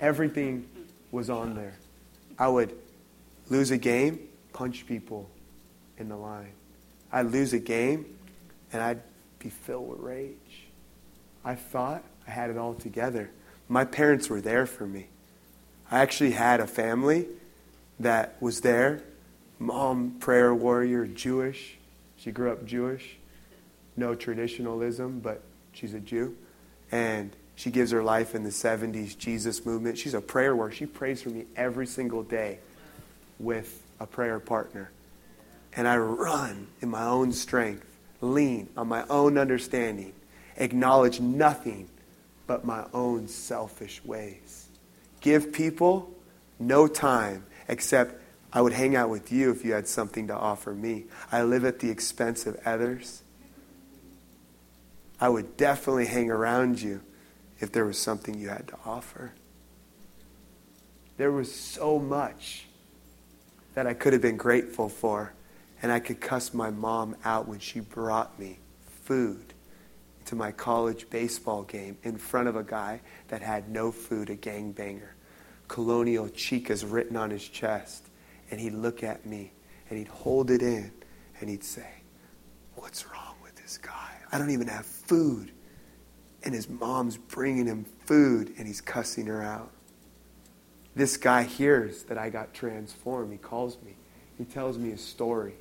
[0.00, 0.68] Everything
[1.10, 1.74] was on there.
[2.38, 2.76] I would
[3.48, 4.20] lose a game,
[4.52, 5.28] punch people
[5.96, 6.52] in the line.
[7.10, 8.06] I'd lose a game,
[8.72, 9.00] and I'd
[9.38, 10.66] be filled with rage.
[11.44, 13.30] I thought I had it all together.
[13.68, 15.06] My parents were there for me.
[15.90, 17.26] I actually had a family
[18.00, 19.02] that was there.
[19.58, 21.78] Mom, prayer warrior, Jewish.
[22.16, 23.17] She grew up Jewish.
[23.98, 26.36] No traditionalism, but she's a Jew.
[26.92, 29.98] And she gives her life in the 70s Jesus movement.
[29.98, 30.72] She's a prayer warrior.
[30.72, 32.60] She prays for me every single day
[33.40, 34.92] with a prayer partner.
[35.74, 37.84] And I run in my own strength,
[38.20, 40.12] lean on my own understanding,
[40.56, 41.88] acknowledge nothing
[42.46, 44.68] but my own selfish ways.
[45.20, 46.10] Give people
[46.60, 48.14] no time except
[48.52, 51.06] I would hang out with you if you had something to offer me.
[51.30, 53.22] I live at the expense of others.
[55.20, 57.02] I would definitely hang around you
[57.60, 59.32] if there was something you had to offer.
[61.16, 62.66] There was so much
[63.74, 65.32] that I could have been grateful for,
[65.82, 68.58] and I could cuss my mom out when she brought me
[69.04, 69.54] food
[70.26, 74.36] to my college baseball game in front of a guy that had no food, a
[74.36, 75.10] gangbanger.
[75.68, 78.08] Colonia Chiques written on his chest.
[78.50, 79.52] And he'd look at me
[79.88, 80.90] and he'd hold it in
[81.40, 81.88] and he'd say,
[82.76, 84.10] What's wrong with this guy?
[84.32, 85.50] I don't even have food.
[86.44, 89.70] And his mom's bringing him food and he's cussing her out.
[90.94, 93.32] This guy hears that I got transformed.
[93.32, 93.94] He calls me.
[94.36, 95.54] He tells me a story.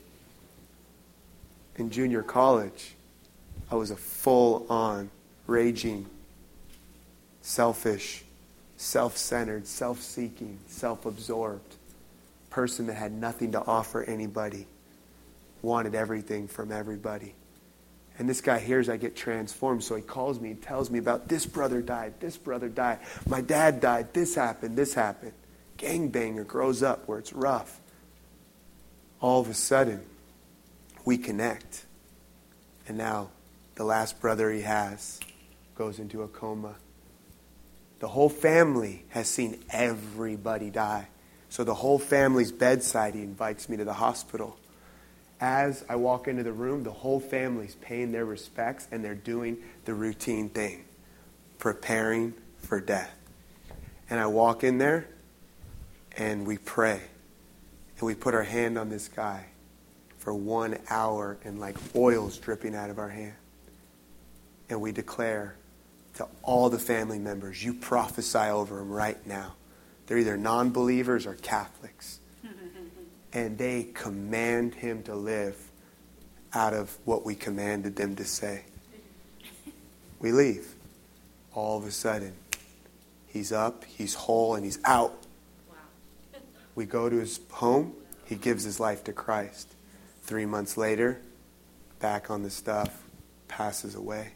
[1.77, 2.95] In junior college,
[3.71, 5.09] I was a full on,
[5.47, 6.07] raging,
[7.41, 8.23] selfish,
[8.77, 11.75] self centered, self seeking, self absorbed
[12.49, 14.65] person that had nothing to offer anybody,
[15.61, 17.35] wanted everything from everybody.
[18.19, 21.27] And this guy hears I get transformed, so he calls me and tells me about
[21.27, 25.33] this brother died, this brother died, my dad died, this happened, this happened.
[25.77, 27.79] Gangbanger grows up where it's rough.
[29.21, 30.01] All of a sudden,
[31.05, 31.85] we connect.
[32.87, 33.29] And now
[33.75, 35.19] the last brother he has
[35.75, 36.75] goes into a coma.
[37.99, 41.07] The whole family has seen everybody die.
[41.49, 44.57] So the whole family's bedside, he invites me to the hospital.
[45.39, 49.57] As I walk into the room, the whole family's paying their respects and they're doing
[49.85, 50.85] the routine thing,
[51.59, 53.13] preparing for death.
[54.09, 55.07] And I walk in there
[56.17, 57.01] and we pray.
[57.99, 59.45] And we put our hand on this guy
[60.17, 63.35] for one hour and like oil's dripping out of our hand
[64.69, 65.55] and we declare
[66.15, 69.53] to all the family members, you prophesy over them right now.
[70.07, 72.19] They're either non believers or Catholics.
[73.33, 75.57] And they command him to live
[76.53, 78.63] out of what we commanded them to say.
[80.19, 80.73] We leave.
[81.53, 82.33] all of a sudden,
[83.27, 85.25] he's up, he's whole, and he's out.
[86.75, 87.93] We go to his home,
[88.25, 89.73] he gives his life to Christ.
[90.21, 91.19] Three months later,
[91.99, 93.03] back on the stuff,
[93.47, 94.33] passes away.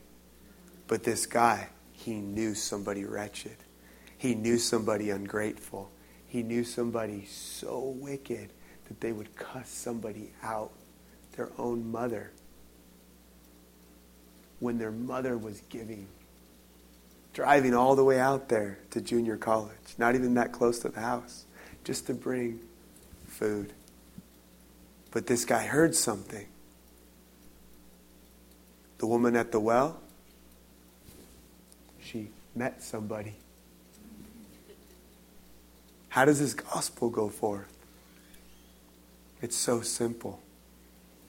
[0.87, 3.57] But this guy, he knew somebody wretched.
[4.17, 5.91] He knew somebody ungrateful.
[6.27, 8.49] He knew somebody so wicked
[8.91, 10.69] that they would cuss somebody out,
[11.37, 12.29] their own mother,
[14.59, 16.07] when their mother was giving,
[17.31, 20.99] driving all the way out there to junior college, not even that close to the
[20.99, 21.45] house,
[21.85, 22.59] just to bring
[23.27, 23.71] food.
[25.11, 26.47] But this guy heard something.
[28.97, 30.01] The woman at the well,
[32.01, 33.35] she met somebody.
[36.09, 37.71] How does this gospel go forth?
[39.41, 40.39] It's so simple.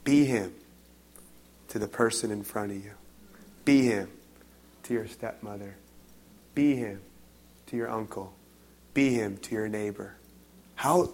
[0.05, 0.55] Be him
[1.69, 2.93] to the person in front of you.
[3.65, 4.09] Be him
[4.83, 5.77] to your stepmother.
[6.55, 7.01] Be him
[7.67, 8.35] to your uncle.
[8.93, 10.17] Be him to your neighbor.
[10.75, 11.11] How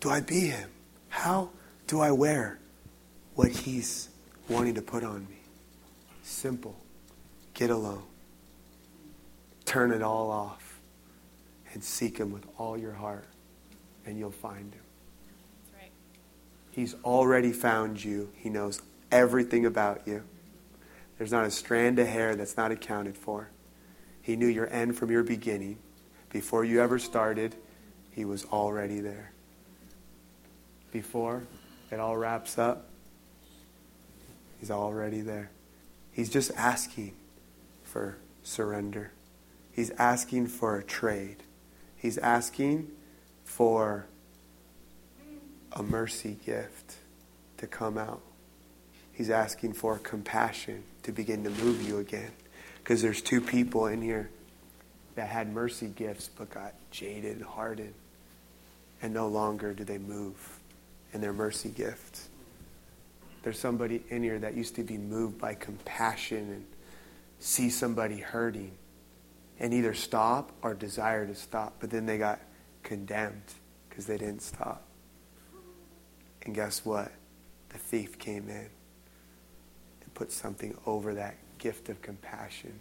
[0.00, 0.68] do I be him?
[1.08, 1.50] How
[1.86, 2.58] do I wear
[3.34, 4.08] what he's
[4.48, 5.36] wanting to put on me?
[6.22, 6.76] Simple.
[7.54, 8.02] Get alone.
[9.64, 10.80] Turn it all off
[11.72, 13.26] and seek him with all your heart,
[14.04, 14.82] and you'll find him.
[16.72, 18.30] He's already found you.
[18.34, 20.24] He knows everything about you.
[21.18, 23.50] There's not a strand of hair that's not accounted for.
[24.22, 25.78] He knew your end from your beginning.
[26.30, 27.54] Before you ever started,
[28.10, 29.32] He was already there.
[30.90, 31.42] Before
[31.90, 32.88] it all wraps up,
[34.58, 35.50] He's already there.
[36.10, 37.14] He's just asking
[37.82, 39.12] for surrender.
[39.72, 41.42] He's asking for a trade.
[41.96, 42.88] He's asking
[43.44, 44.06] for
[45.74, 46.96] a mercy gift
[47.58, 48.20] to come out.
[49.12, 52.30] He's asking for compassion to begin to move you again.
[52.78, 54.30] Because there's two people in here
[55.14, 57.94] that had mercy gifts but got jaded, hardened,
[59.00, 60.60] and no longer do they move
[61.12, 62.22] in their mercy gift.
[63.42, 66.64] There's somebody in here that used to be moved by compassion and
[67.40, 68.72] see somebody hurting
[69.58, 72.40] and either stop or desire to stop, but then they got
[72.82, 73.42] condemned
[73.88, 74.82] because they didn't stop.
[76.44, 77.12] And guess what?
[77.68, 78.68] The thief came in
[80.02, 82.78] and put something over that gift of compassion.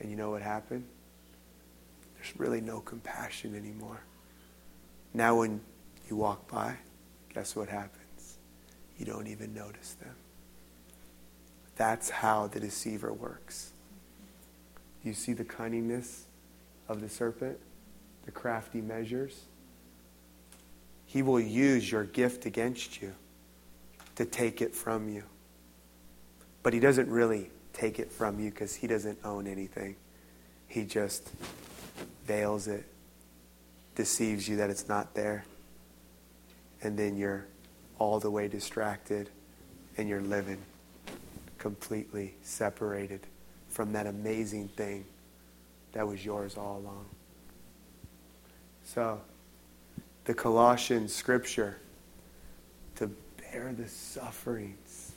[0.00, 0.84] And you know what happened?
[2.16, 4.02] There's really no compassion anymore.
[5.14, 5.60] Now, when
[6.08, 6.76] you walk by,
[7.34, 8.38] guess what happens?
[8.98, 10.14] You don't even notice them.
[11.76, 13.72] That's how the deceiver works.
[15.02, 16.24] You see the cunningness
[16.88, 17.58] of the serpent,
[18.26, 19.44] the crafty measures?
[21.10, 23.12] He will use your gift against you
[24.14, 25.24] to take it from you.
[26.62, 29.96] But he doesn't really take it from you because he doesn't own anything.
[30.68, 31.28] He just
[32.26, 32.84] veils it,
[33.96, 35.44] deceives you that it's not there.
[36.80, 37.44] And then you're
[37.98, 39.30] all the way distracted
[39.96, 40.58] and you're living
[41.58, 43.26] completely separated
[43.68, 45.04] from that amazing thing
[45.90, 47.06] that was yours all along.
[48.84, 49.20] So,
[50.30, 51.76] the Colossian scripture
[52.94, 55.10] to bear the sufferings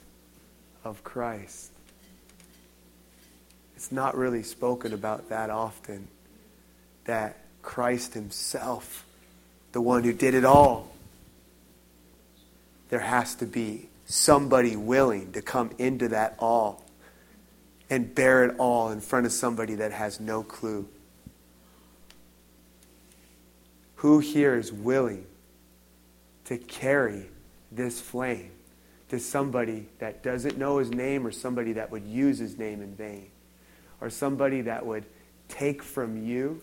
[0.82, 1.70] of Christ.
[3.76, 6.08] It's not really spoken about that often
[7.04, 9.06] that Christ Himself,
[9.70, 10.90] the one who did it all,
[12.88, 16.82] there has to be somebody willing to come into that all
[17.88, 20.88] and bear it all in front of somebody that has no clue.
[24.04, 25.24] Who here is willing
[26.44, 27.24] to carry
[27.72, 28.50] this flame
[29.08, 32.94] to somebody that doesn't know his name or somebody that would use his name in
[32.94, 33.30] vain
[34.02, 35.06] or somebody that would
[35.48, 36.60] take from you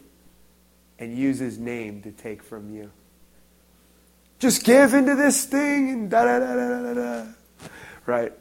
[1.00, 2.92] and use his name to take from you?
[4.38, 7.28] Just give into this thing and da da da da da da.
[8.06, 8.34] Right?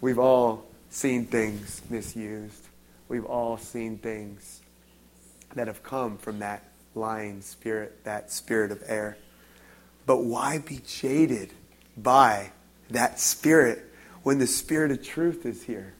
[0.00, 2.68] We've all seen things misused.
[3.08, 4.60] We've all seen things
[5.56, 6.67] that have come from that
[6.98, 9.16] lying spirit, that spirit of error.
[10.06, 11.52] But why be jaded
[11.96, 12.52] by
[12.90, 13.84] that spirit
[14.22, 15.94] when the spirit of truth is here?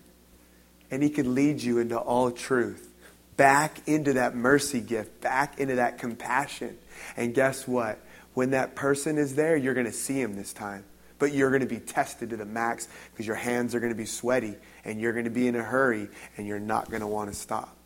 [0.90, 2.88] And he can lead you into all truth,
[3.36, 6.78] back into that mercy gift, back into that compassion.
[7.16, 7.98] And guess what?
[8.34, 10.84] When that person is there, you're going to see him this time
[11.18, 13.98] but you're going to be tested to the max because your hands are going to
[13.98, 17.06] be sweaty and you're going to be in a hurry and you're not going to
[17.06, 17.77] want to stop.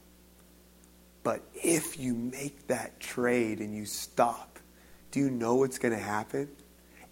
[1.23, 4.59] But if you make that trade and you stop,
[5.11, 6.49] do you know what's going to happen?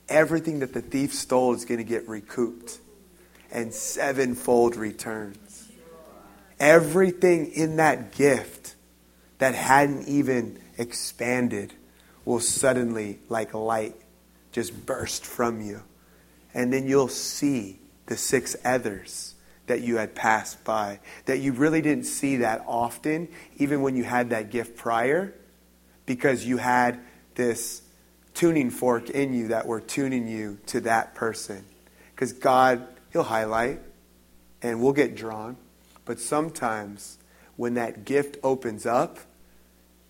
[0.08, 2.78] Everything that the thief stole is going to get recouped
[3.52, 5.68] and sevenfold returns.
[6.58, 8.74] Everything in that gift
[9.38, 11.72] that hadn't even expanded
[12.24, 13.94] will suddenly, like light,
[14.52, 15.82] just burst from you.
[16.52, 19.34] And then you'll see the six others
[19.70, 24.02] that you had passed by, that you really didn't see that often, even when you
[24.02, 25.32] had that gift prior,
[26.06, 26.98] because you had
[27.36, 27.80] this
[28.34, 31.64] tuning fork in you that were tuning you to that person.
[32.12, 33.80] Because God, He'll highlight
[34.60, 35.56] and we'll get drawn.
[36.04, 37.18] But sometimes
[37.54, 39.18] when that gift opens up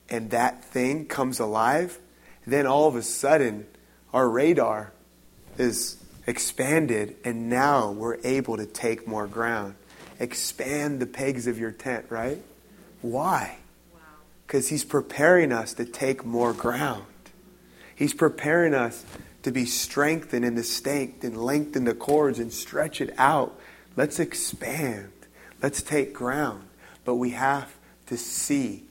[0.08, 1.98] and that thing comes alive,
[2.46, 3.66] then all of a sudden
[4.14, 4.94] our radar
[5.58, 9.74] is expanded and now we're able to take more ground.
[10.18, 12.42] Expand the pegs of your tent, right?
[13.02, 13.58] Why?
[14.46, 17.04] Because he's preparing us to take more ground.
[17.94, 19.04] He's preparing us
[19.42, 23.58] to be strengthened and the stake and lengthen the cords and stretch it out.
[23.96, 25.12] Let's expand.
[25.62, 26.68] Let's take ground.
[27.04, 27.74] But we have
[28.06, 28.84] to see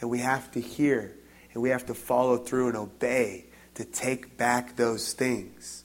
[0.00, 1.12] and we have to hear
[1.54, 5.81] and we have to follow through and obey to take back those things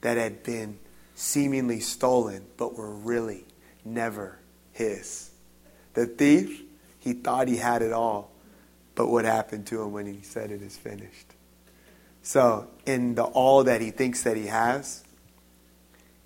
[0.00, 0.78] that had been
[1.14, 3.44] seemingly stolen but were really
[3.84, 4.38] never
[4.72, 5.30] his.
[5.94, 6.62] The thief,
[6.98, 8.30] he thought he had it all,
[8.94, 11.26] but what happened to him when he said it is finished?
[12.22, 15.02] So, in the all that he thinks that he has,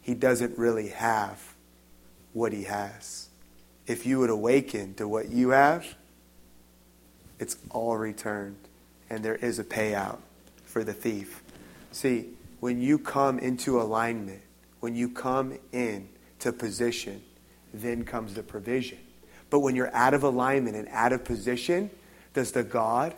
[0.01, 1.55] he doesn't really have
[2.33, 3.29] what he has.
[3.87, 5.87] If you would awaken to what you have,
[7.39, 8.57] it's all returned,
[9.09, 10.19] and there is a payout
[10.65, 11.43] for the thief.
[11.93, 12.31] See,
[12.65, 14.41] when you come into alignment,
[14.81, 16.09] when you come in
[16.39, 17.23] to position,
[17.75, 18.97] then comes the provision.
[19.51, 21.91] But when you're out of alignment and out of position,
[22.33, 23.15] does the God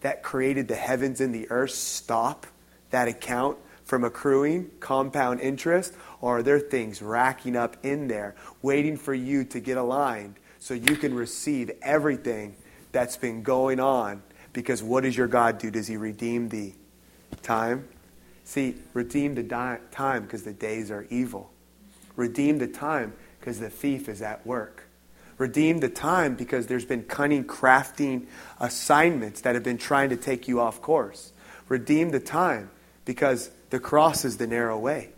[0.00, 2.48] that created the heavens and the earth stop
[2.90, 5.94] that account from accruing compound interest?
[6.20, 10.74] Or are there things racking up in there waiting for you to get aligned so
[10.74, 12.56] you can receive everything
[12.90, 14.20] that's been going on?
[14.52, 15.70] Because what does your God do?
[15.70, 16.74] Does He redeem the
[17.40, 17.88] time?
[18.44, 21.50] See, redeem the di- time because the days are evil.
[22.14, 24.84] Redeem the time because the thief is at work.
[25.38, 28.26] Redeem the time because there's been cunning, crafting
[28.60, 31.32] assignments that have been trying to take you off course.
[31.68, 32.70] Redeem the time
[33.04, 35.08] because the cross is the narrow way,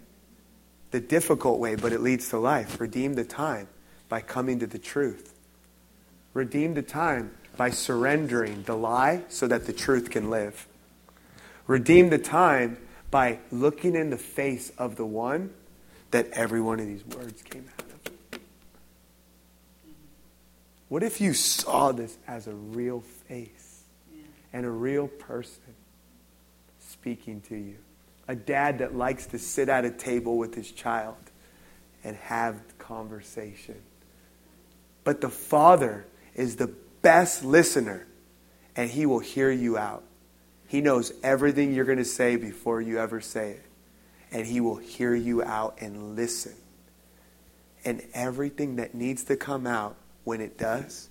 [0.91, 2.81] the difficult way, but it leads to life.
[2.81, 3.69] Redeem the time
[4.09, 5.35] by coming to the truth.
[6.33, 10.67] Redeem the time by surrendering the lie so that the truth can live.
[11.67, 12.79] Redeem the time
[13.11, 15.51] by looking in the face of the one
[16.11, 17.81] that every one of these words came out.
[17.81, 18.41] Of.
[20.89, 23.83] What if you saw this as a real face
[24.53, 25.75] and a real person
[26.79, 27.77] speaking to you?
[28.29, 31.17] A dad that likes to sit at a table with his child
[32.05, 33.77] and have conversation.
[35.05, 38.07] But the father is the best listener
[38.75, 40.03] and he will hear you out.
[40.67, 43.67] He knows everything you're going to say before you ever say it.
[44.33, 46.55] And he will hear you out and listen.
[47.85, 51.09] And everything that needs to come out when it does,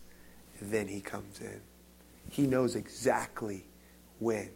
[0.62, 1.62] then he comes in.
[2.30, 3.64] He knows exactly
[4.20, 4.50] when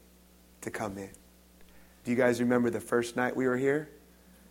[0.61, 1.09] to come in.
[2.03, 3.89] Do you guys remember the first night we were here?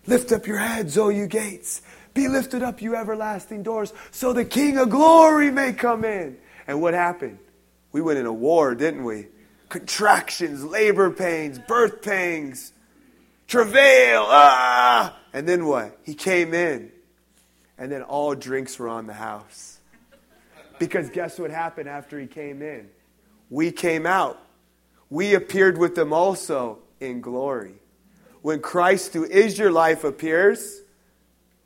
[0.06, 1.82] Lift up your heads, O you gates.
[2.14, 6.38] Be lifted up, you everlasting doors, so the King of glory may come in.
[6.66, 7.38] And what happened?
[7.92, 9.26] We went in a war, didn't we?
[9.68, 12.72] Contractions, labor pains, birth pangs,
[13.46, 15.18] travail, ah!
[15.32, 15.98] And then what?
[16.04, 16.90] He came in.
[17.76, 19.78] And then all drinks were on the house.
[20.78, 22.88] Because guess what happened after he came in?
[23.50, 24.40] We came out.
[25.10, 27.74] We appeared with them also in glory.
[28.42, 30.82] When Christ, who is your life, appears,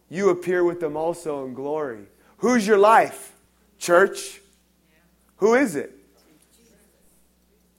[0.09, 2.07] you appear with them also in glory.
[2.39, 3.33] Who's your life?
[3.79, 4.41] Church?
[5.37, 5.93] Who is it?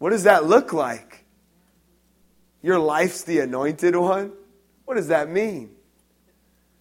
[0.04, 1.24] What does that look like?
[2.62, 4.34] Your life's the anointed one?
[4.84, 5.70] What does that mean?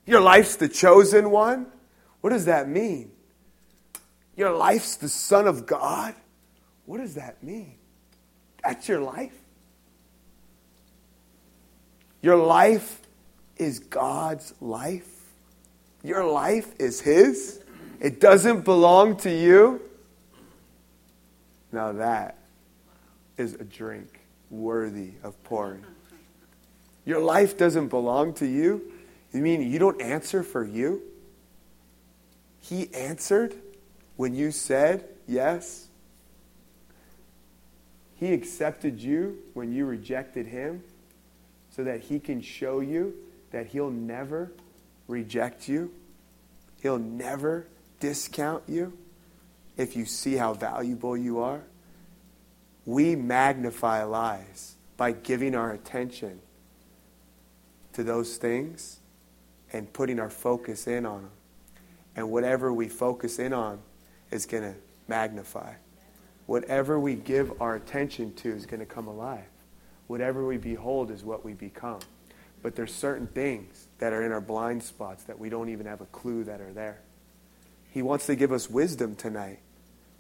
[0.05, 1.68] Your life's the chosen one?
[2.20, 3.12] What does that mean?
[4.35, 6.16] Your life's the Son of God?
[6.85, 7.77] What does that mean?
[8.64, 9.39] That's your life.
[12.23, 13.03] Your life
[13.57, 15.31] is God's life.
[16.03, 17.62] Your life is His.
[18.01, 19.81] It doesn't belong to you.
[21.70, 22.41] Now that
[23.43, 24.20] is a drink
[24.51, 25.84] worthy of pouring.
[27.05, 28.93] Your life doesn't belong to you.
[29.32, 31.03] You mean you don't answer for you?
[32.61, 33.55] He answered
[34.16, 35.88] when you said yes,
[38.14, 40.84] He accepted you when you rejected Him
[41.70, 43.14] so that He can show you
[43.51, 44.53] that He'll never
[45.09, 45.93] reject you,
[46.82, 47.66] He'll never
[47.99, 48.97] discount you.
[49.76, 51.62] if you see how valuable you are,
[52.85, 56.41] we magnify lies by giving our attention
[57.93, 59.01] to those things
[59.72, 61.30] and putting our focus in on them.
[62.16, 63.80] And whatever we focus in on
[64.30, 64.74] is going to
[65.09, 65.74] magnify.
[66.47, 69.45] Whatever we give our attention to is going to come alive.
[70.09, 72.01] Whatever we behold is what we become.
[72.62, 76.01] But there's certain things that are in our blind spots that we don't even have
[76.01, 77.01] a clue that are there.
[77.91, 79.61] He wants to give us wisdom tonight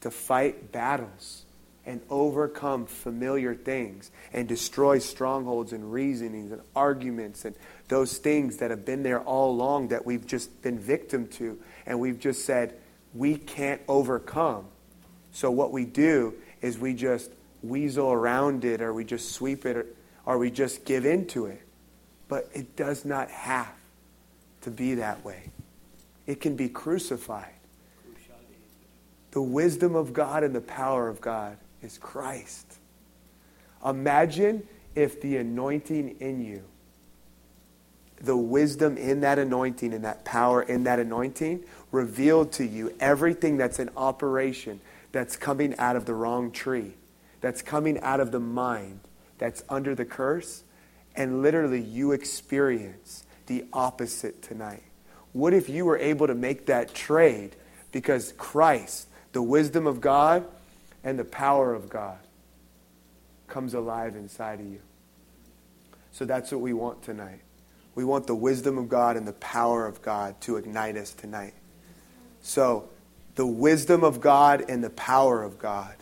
[0.00, 1.44] to fight battles
[1.84, 7.56] and overcome familiar things and destroy strongholds and reasonings and arguments and
[7.88, 11.98] those things that have been there all along that we've just been victim to and
[11.98, 12.74] we've just said
[13.14, 14.66] we can't overcome.
[15.32, 17.30] So what we do is we just
[17.62, 19.86] weasel around it or we just sweep it or,
[20.24, 21.62] or we just give into it.
[22.28, 23.74] But it does not have
[24.62, 25.50] to be that way.
[26.26, 27.52] It can be crucified.
[29.32, 32.78] The wisdom of God and the power of God is Christ.
[33.84, 36.62] Imagine if the anointing in you,
[38.20, 43.56] the wisdom in that anointing and that power in that anointing revealed to you everything
[43.56, 44.80] that's in operation
[45.10, 46.94] that's coming out of the wrong tree,
[47.40, 49.00] that's coming out of the mind,
[49.38, 50.62] that's under the curse,
[51.16, 54.82] and literally you experience the opposite tonight.
[55.32, 57.56] What if you were able to make that trade
[57.90, 60.46] because Christ, the wisdom of God,
[61.04, 62.18] and the power of God
[63.48, 64.80] comes alive inside of you.
[66.12, 67.40] So that's what we want tonight.
[67.94, 71.54] We want the wisdom of God and the power of God to ignite us tonight.
[72.42, 72.88] So,
[73.34, 75.94] the wisdom of God and the power of God,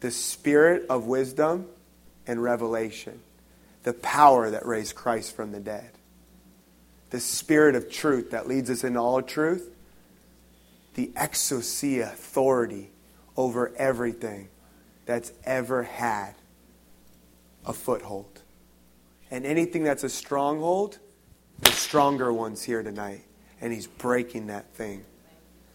[0.00, 1.66] the spirit of wisdom
[2.26, 3.20] and revelation,
[3.84, 5.90] the power that raised Christ from the dead,
[7.10, 9.70] the spirit of truth that leads us into all truth,
[10.94, 12.90] the exousia authority
[13.38, 14.48] over everything
[15.06, 16.34] that's ever had
[17.64, 18.42] a foothold.
[19.30, 20.98] And anything that's a stronghold,
[21.60, 23.22] the stronger one's here tonight.
[23.60, 25.04] And he's breaking that thing.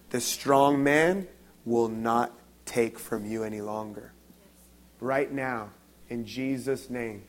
[0.10, 1.26] The strong man
[1.64, 2.34] will not
[2.66, 4.12] take from you any longer.
[5.00, 5.70] Right now,
[6.10, 7.24] in Jesus' name,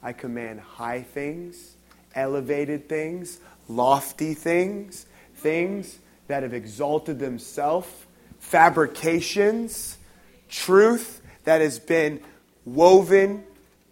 [0.00, 1.74] I command high things,
[2.14, 7.88] elevated things, lofty things, things that have exalted themselves
[8.42, 9.96] fabrications,
[10.50, 12.20] truth that has been
[12.66, 13.44] woven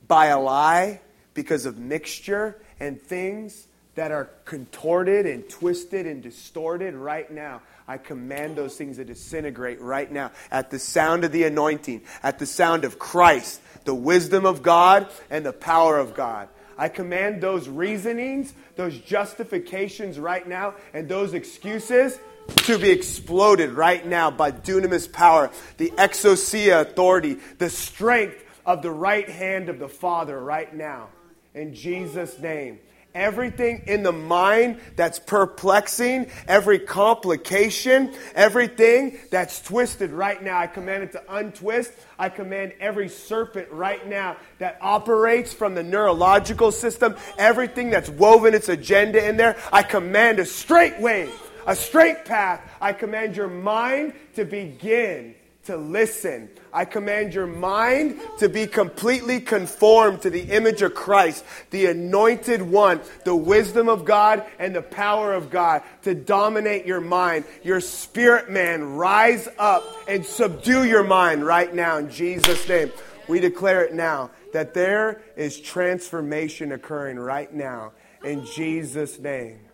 [0.06, 1.00] by a lie
[1.32, 7.62] because of mixture, and things that are contorted and twisted and distorted right now.
[7.88, 12.38] I command those things to disintegrate right now at the sound of the anointing, at
[12.38, 16.48] the sound of Christ, the wisdom of God, and the power of God.
[16.76, 22.18] I command those reasonings, those justifications right now, and those excuses
[22.50, 28.90] to be exploded right now by dunamis power, the exousia authority, the strength of the
[28.90, 31.08] right hand of the Father right now.
[31.54, 32.78] In Jesus' name.
[33.12, 41.02] Everything in the mind that's perplexing, every complication, everything that's twisted right now, I command
[41.02, 41.90] it to untwist.
[42.20, 48.54] I command every serpent right now that operates from the neurological system, everything that's woven
[48.54, 51.34] its agenda in there, I command a straight wave
[51.70, 52.60] a straight path.
[52.80, 56.50] I command your mind to begin to listen.
[56.72, 62.60] I command your mind to be completely conformed to the image of Christ, the anointed
[62.60, 67.44] one, the wisdom of God and the power of God to dominate your mind.
[67.62, 72.90] Your spirit man, rise up and subdue your mind right now in Jesus' name.
[73.28, 77.92] We declare it now that there is transformation occurring right now
[78.24, 79.69] in Jesus' name.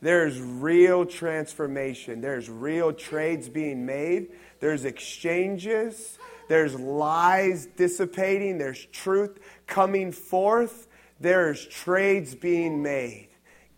[0.00, 2.20] There's real transformation.
[2.20, 4.28] There's real trades being made.
[4.60, 6.18] There's exchanges.
[6.48, 8.58] There's lies dissipating.
[8.58, 10.86] There's truth coming forth.
[11.20, 13.28] There's trades being made.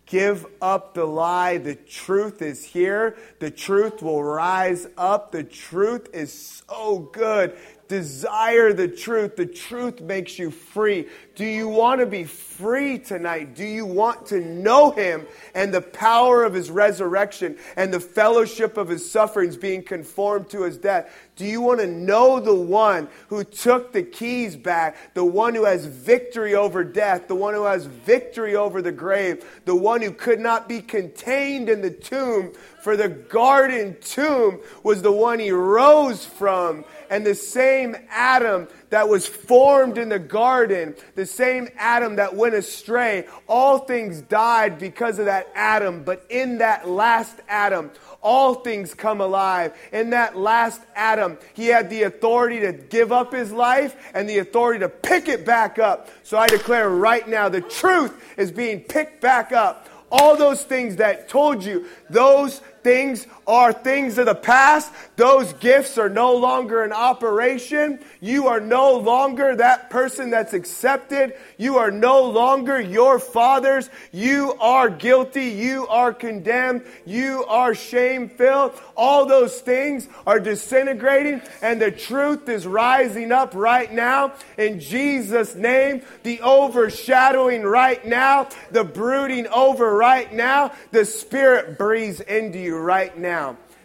[0.05, 1.57] Give up the lie.
[1.57, 3.15] The truth is here.
[3.39, 5.31] The truth will rise up.
[5.31, 7.55] The truth is so good.
[7.87, 9.37] Desire the truth.
[9.37, 11.07] The truth makes you free.
[11.33, 13.55] Do you want to be free tonight?
[13.55, 15.25] Do you want to know Him
[15.55, 20.63] and the power of His resurrection and the fellowship of His sufferings being conformed to
[20.63, 21.09] His death?
[21.37, 25.63] Do you want to know the one who took the keys back, the one who
[25.63, 30.11] has victory over death, the one who has victory over the grave, the one who
[30.11, 32.51] could not be contained in the tomb?
[32.83, 39.07] For the garden tomb was the one He rose from, and the same Adam that
[39.09, 45.17] was formed in the garden, the same Adam that went astray, all things died because
[45.17, 46.03] of that Adam.
[46.03, 47.89] But in that last Adam,
[48.21, 49.73] all things come alive.
[49.91, 54.37] In that last Adam, he had the authority to give up his life and the
[54.39, 56.09] authority to pick it back up.
[56.23, 59.87] So I declare right now the truth is being picked back up.
[60.11, 64.93] All those things that told you, those things are things of the past.
[65.17, 67.99] Those gifts are no longer in operation.
[68.21, 71.33] You are no longer that person that's accepted.
[71.57, 73.89] You are no longer your fathers.
[74.13, 75.49] You are guilty.
[75.49, 76.83] You are condemned.
[77.05, 78.79] You are shame filled.
[78.95, 85.55] All those things are disintegrating and the truth is rising up right now in Jesus'
[85.55, 86.03] name.
[86.23, 93.17] The overshadowing right now, the brooding over right now, the Spirit breathes into you right
[93.17, 93.40] now.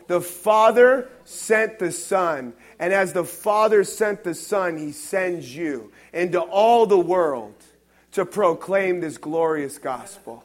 [0.07, 5.93] The Father sent the Son, and as the Father sent the Son, He sends you
[6.13, 7.55] into all the world
[8.13, 10.45] to proclaim this glorious gospel.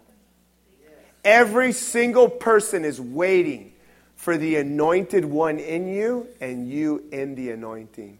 [1.23, 3.73] Every single person is waiting
[4.15, 8.17] for the anointed one in you and you in the anointing.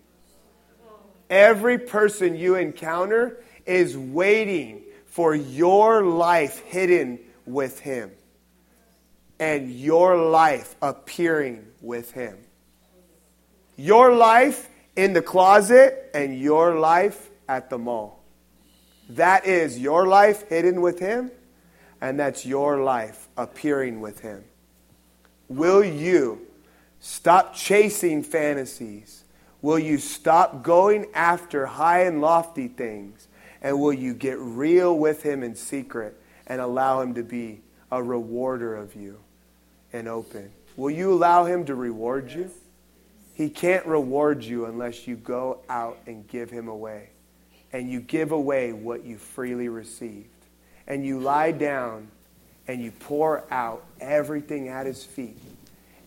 [1.30, 8.12] Every person you encounter is waiting for your life hidden with Him
[9.42, 12.38] and your life appearing with Him.
[13.76, 18.24] Your life in the closet and your life at the mall.
[19.10, 21.32] That is your life hidden with Him,
[22.00, 24.44] and that's your life appearing with Him.
[25.50, 26.46] Will you
[27.00, 29.24] stop chasing fantasies?
[29.64, 33.28] Will you stop going after high and lofty things?
[33.64, 36.16] And will you get real with Him in secret
[36.46, 37.62] and allow Him to be
[37.92, 39.18] a rewarder of you?
[39.94, 40.52] And open.
[40.76, 42.50] Will you allow Him to reward you?
[43.34, 47.10] He can't reward you unless you go out and give Him away.
[47.74, 50.28] And you give away what you freely received.
[50.88, 52.10] And you lie down
[52.68, 55.38] and you pour out everything at His feet.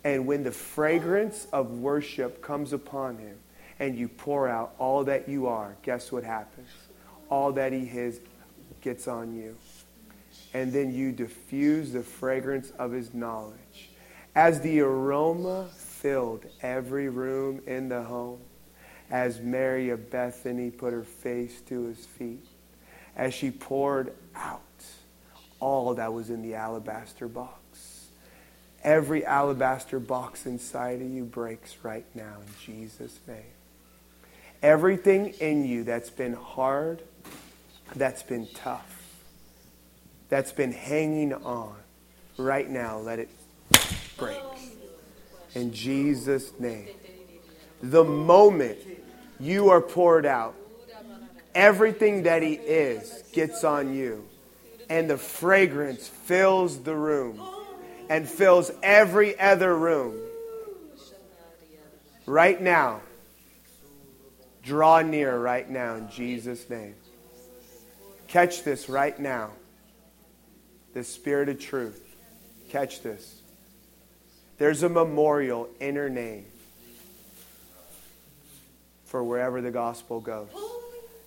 [0.04, 3.36] And when the fragrance of worship comes upon Him
[3.78, 6.68] and you pour out all that you are, guess what happens?
[7.30, 8.20] All that He is
[8.82, 9.56] gets on you
[10.54, 13.58] and then you diffuse the fragrance of his knowledge.
[14.34, 18.40] As the aroma filled every room in the home,
[19.10, 22.44] as Mary of Bethany put her face to his feet,
[23.16, 24.60] as she poured out
[25.60, 28.08] all that was in the alabaster box.
[28.82, 33.38] Every alabaster box inside of you breaks right now in Jesus' name.
[34.62, 37.02] Everything in you that's been hard,
[37.94, 39.02] that's been tough,
[40.28, 41.76] that's been hanging on
[42.36, 43.28] right now, let it.
[45.54, 46.88] In Jesus' name.
[47.82, 48.78] The moment
[49.38, 50.54] you are poured out,
[51.54, 54.26] everything that He is gets on you,
[54.88, 57.40] and the fragrance fills the room
[58.08, 60.18] and fills every other room.
[62.26, 63.00] Right now,
[64.62, 66.94] draw near right now in Jesus' name.
[68.28, 69.50] Catch this right now
[70.94, 72.00] the Spirit of truth.
[72.70, 73.42] Catch this.
[74.58, 76.46] There's a memorial in her name
[79.06, 80.48] for wherever the gospel goes.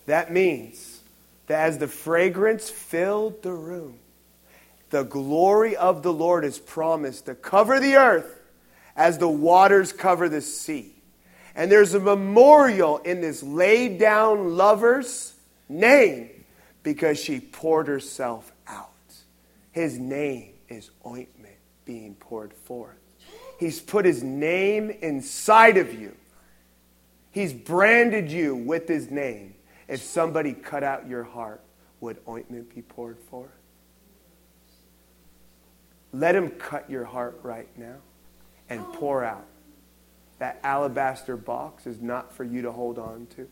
[0.06, 1.00] That means
[1.46, 3.98] that as the fragrance filled the room,
[4.90, 8.40] the glory of the Lord is promised to cover the earth
[8.96, 10.94] as the waters cover the sea.
[11.54, 15.34] And there's a memorial in this laid down lover's
[15.68, 16.30] name
[16.82, 18.88] because she poured herself out.
[19.72, 23.07] his name is ointment being poured forth.
[23.58, 26.14] He's put his name inside of you.
[27.32, 29.54] He's branded you with his name.
[29.88, 31.60] If somebody cut out your heart,
[32.00, 33.50] would ointment be poured forth?
[36.12, 37.96] Let him cut your heart right now
[38.68, 39.46] and pour out.
[40.38, 43.48] That alabaster box is not for you to hold on to.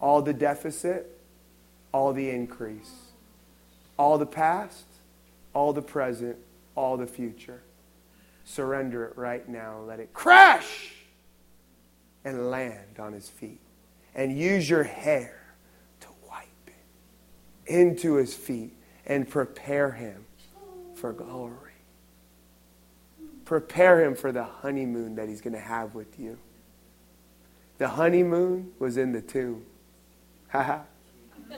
[0.00, 1.20] All the deficit,
[1.92, 3.12] all the increase,
[3.98, 4.86] all the past,
[5.52, 6.36] all the present,
[6.74, 7.60] all the future.
[8.48, 9.80] Surrender it right now.
[9.86, 10.94] Let it crash
[12.24, 13.60] and land on his feet.
[14.14, 15.38] And use your hair
[16.00, 18.72] to wipe it into his feet
[19.04, 20.24] and prepare him
[20.94, 21.72] for glory.
[23.44, 26.38] Prepare him for the honeymoon that he's going to have with you.
[27.76, 29.66] The honeymoon was in the tomb.
[30.48, 30.80] Ha ha.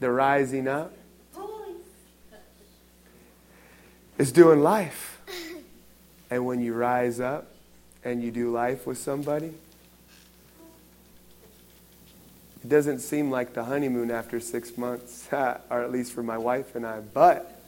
[0.00, 0.92] the rising up
[4.18, 5.14] is doing life.
[6.30, 7.46] And when you rise up
[8.04, 9.54] and you do life with somebody,
[12.66, 16.74] It doesn't seem like the honeymoon after six months, or at least for my wife
[16.74, 17.60] and I, but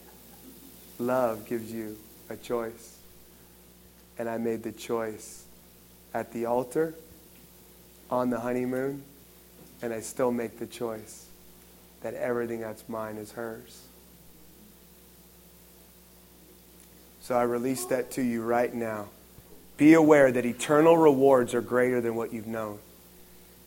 [0.98, 1.96] love gives you
[2.28, 2.96] a choice.
[4.18, 5.44] And I made the choice
[6.12, 6.96] at the altar,
[8.10, 9.04] on the honeymoon,
[9.82, 11.26] and I still make the choice
[12.00, 13.80] that everything that's mine is hers.
[17.28, 19.04] So I release that to you right now.
[19.76, 22.78] Be aware that eternal rewards are greater than what you've known.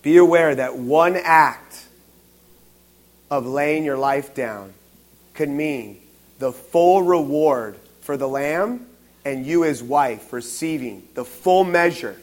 [0.01, 1.85] Be aware that one act
[3.29, 4.73] of laying your life down
[5.35, 6.01] could mean
[6.39, 8.87] the full reward for the lamb
[9.25, 12.15] and you, as wife, receiving the full measure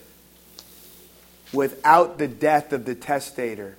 [1.53, 3.78] without the death of the testator,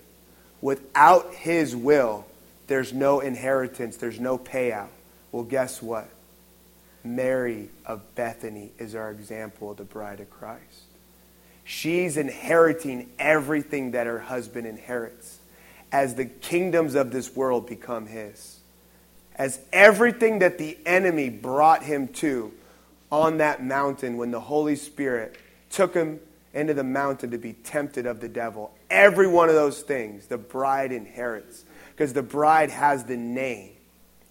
[0.61, 2.25] without his will,
[2.67, 4.87] there's no inheritance, there's no payout.
[5.33, 6.09] Well, guess what?
[7.03, 10.83] Mary of Bethany is our example of the bride of Christ.
[11.63, 15.39] She's inheriting everything that her husband inherits
[15.91, 18.59] as the kingdoms of this world become his.
[19.35, 22.51] As everything that the enemy brought him to
[23.11, 25.37] on that mountain when the Holy Spirit
[25.69, 26.19] took him
[26.53, 30.37] into the mountain to be tempted of the devil, every one of those things the
[30.37, 33.71] bride inherits because the bride has the name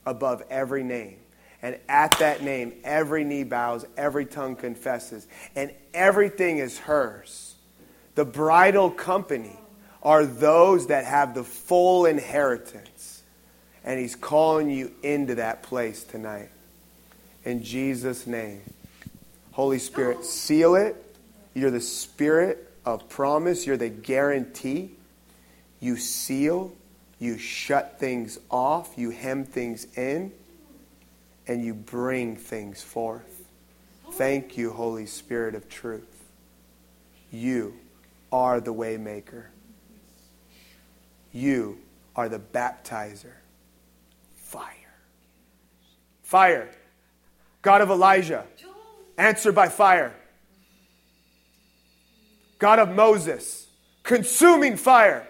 [0.04, 1.16] above every name.
[1.62, 7.54] And at that name, every knee bows, every tongue confesses, and everything is hers.
[8.14, 9.56] The bridal company
[10.02, 13.22] are those that have the full inheritance.
[13.84, 16.50] And he's calling you into that place tonight.
[17.44, 18.60] In Jesus' name.
[19.52, 20.96] Holy Spirit, seal it.
[21.54, 24.92] You're the spirit of promise, you're the guarantee.
[25.80, 26.72] You seal,
[27.18, 30.32] you shut things off, you hem things in
[31.48, 33.46] and you bring things forth.
[34.12, 36.24] Thank you, Holy Spirit of truth.
[37.32, 37.74] You
[38.30, 39.46] are the waymaker.
[41.32, 41.78] You
[42.14, 43.32] are the baptizer.
[44.36, 44.74] Fire.
[46.22, 46.70] Fire.
[47.62, 48.44] God of Elijah.
[49.16, 50.14] Answer by fire.
[52.58, 53.66] God of Moses.
[54.02, 55.26] Consuming fire.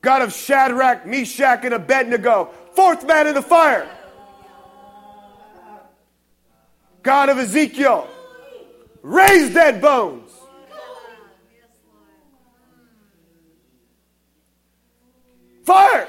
[0.00, 3.88] God of Shadrach, Meshach, and Abednego, fourth man in the fire.
[7.02, 8.08] God of Ezekiel,
[9.02, 10.30] raise dead bones.
[15.64, 16.08] Fire!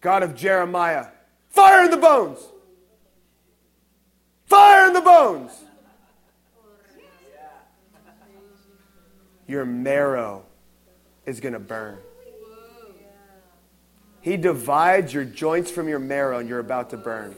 [0.00, 1.08] God of Jeremiah,
[1.50, 2.38] fire in the bones.
[4.44, 5.50] Fire in the bones.
[9.46, 10.44] Your marrow
[11.24, 11.98] is going to burn.
[14.20, 17.36] He divides your joints from your marrow, and you're about to burn.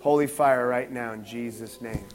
[0.00, 2.06] Holy fire right now in Jesus' name.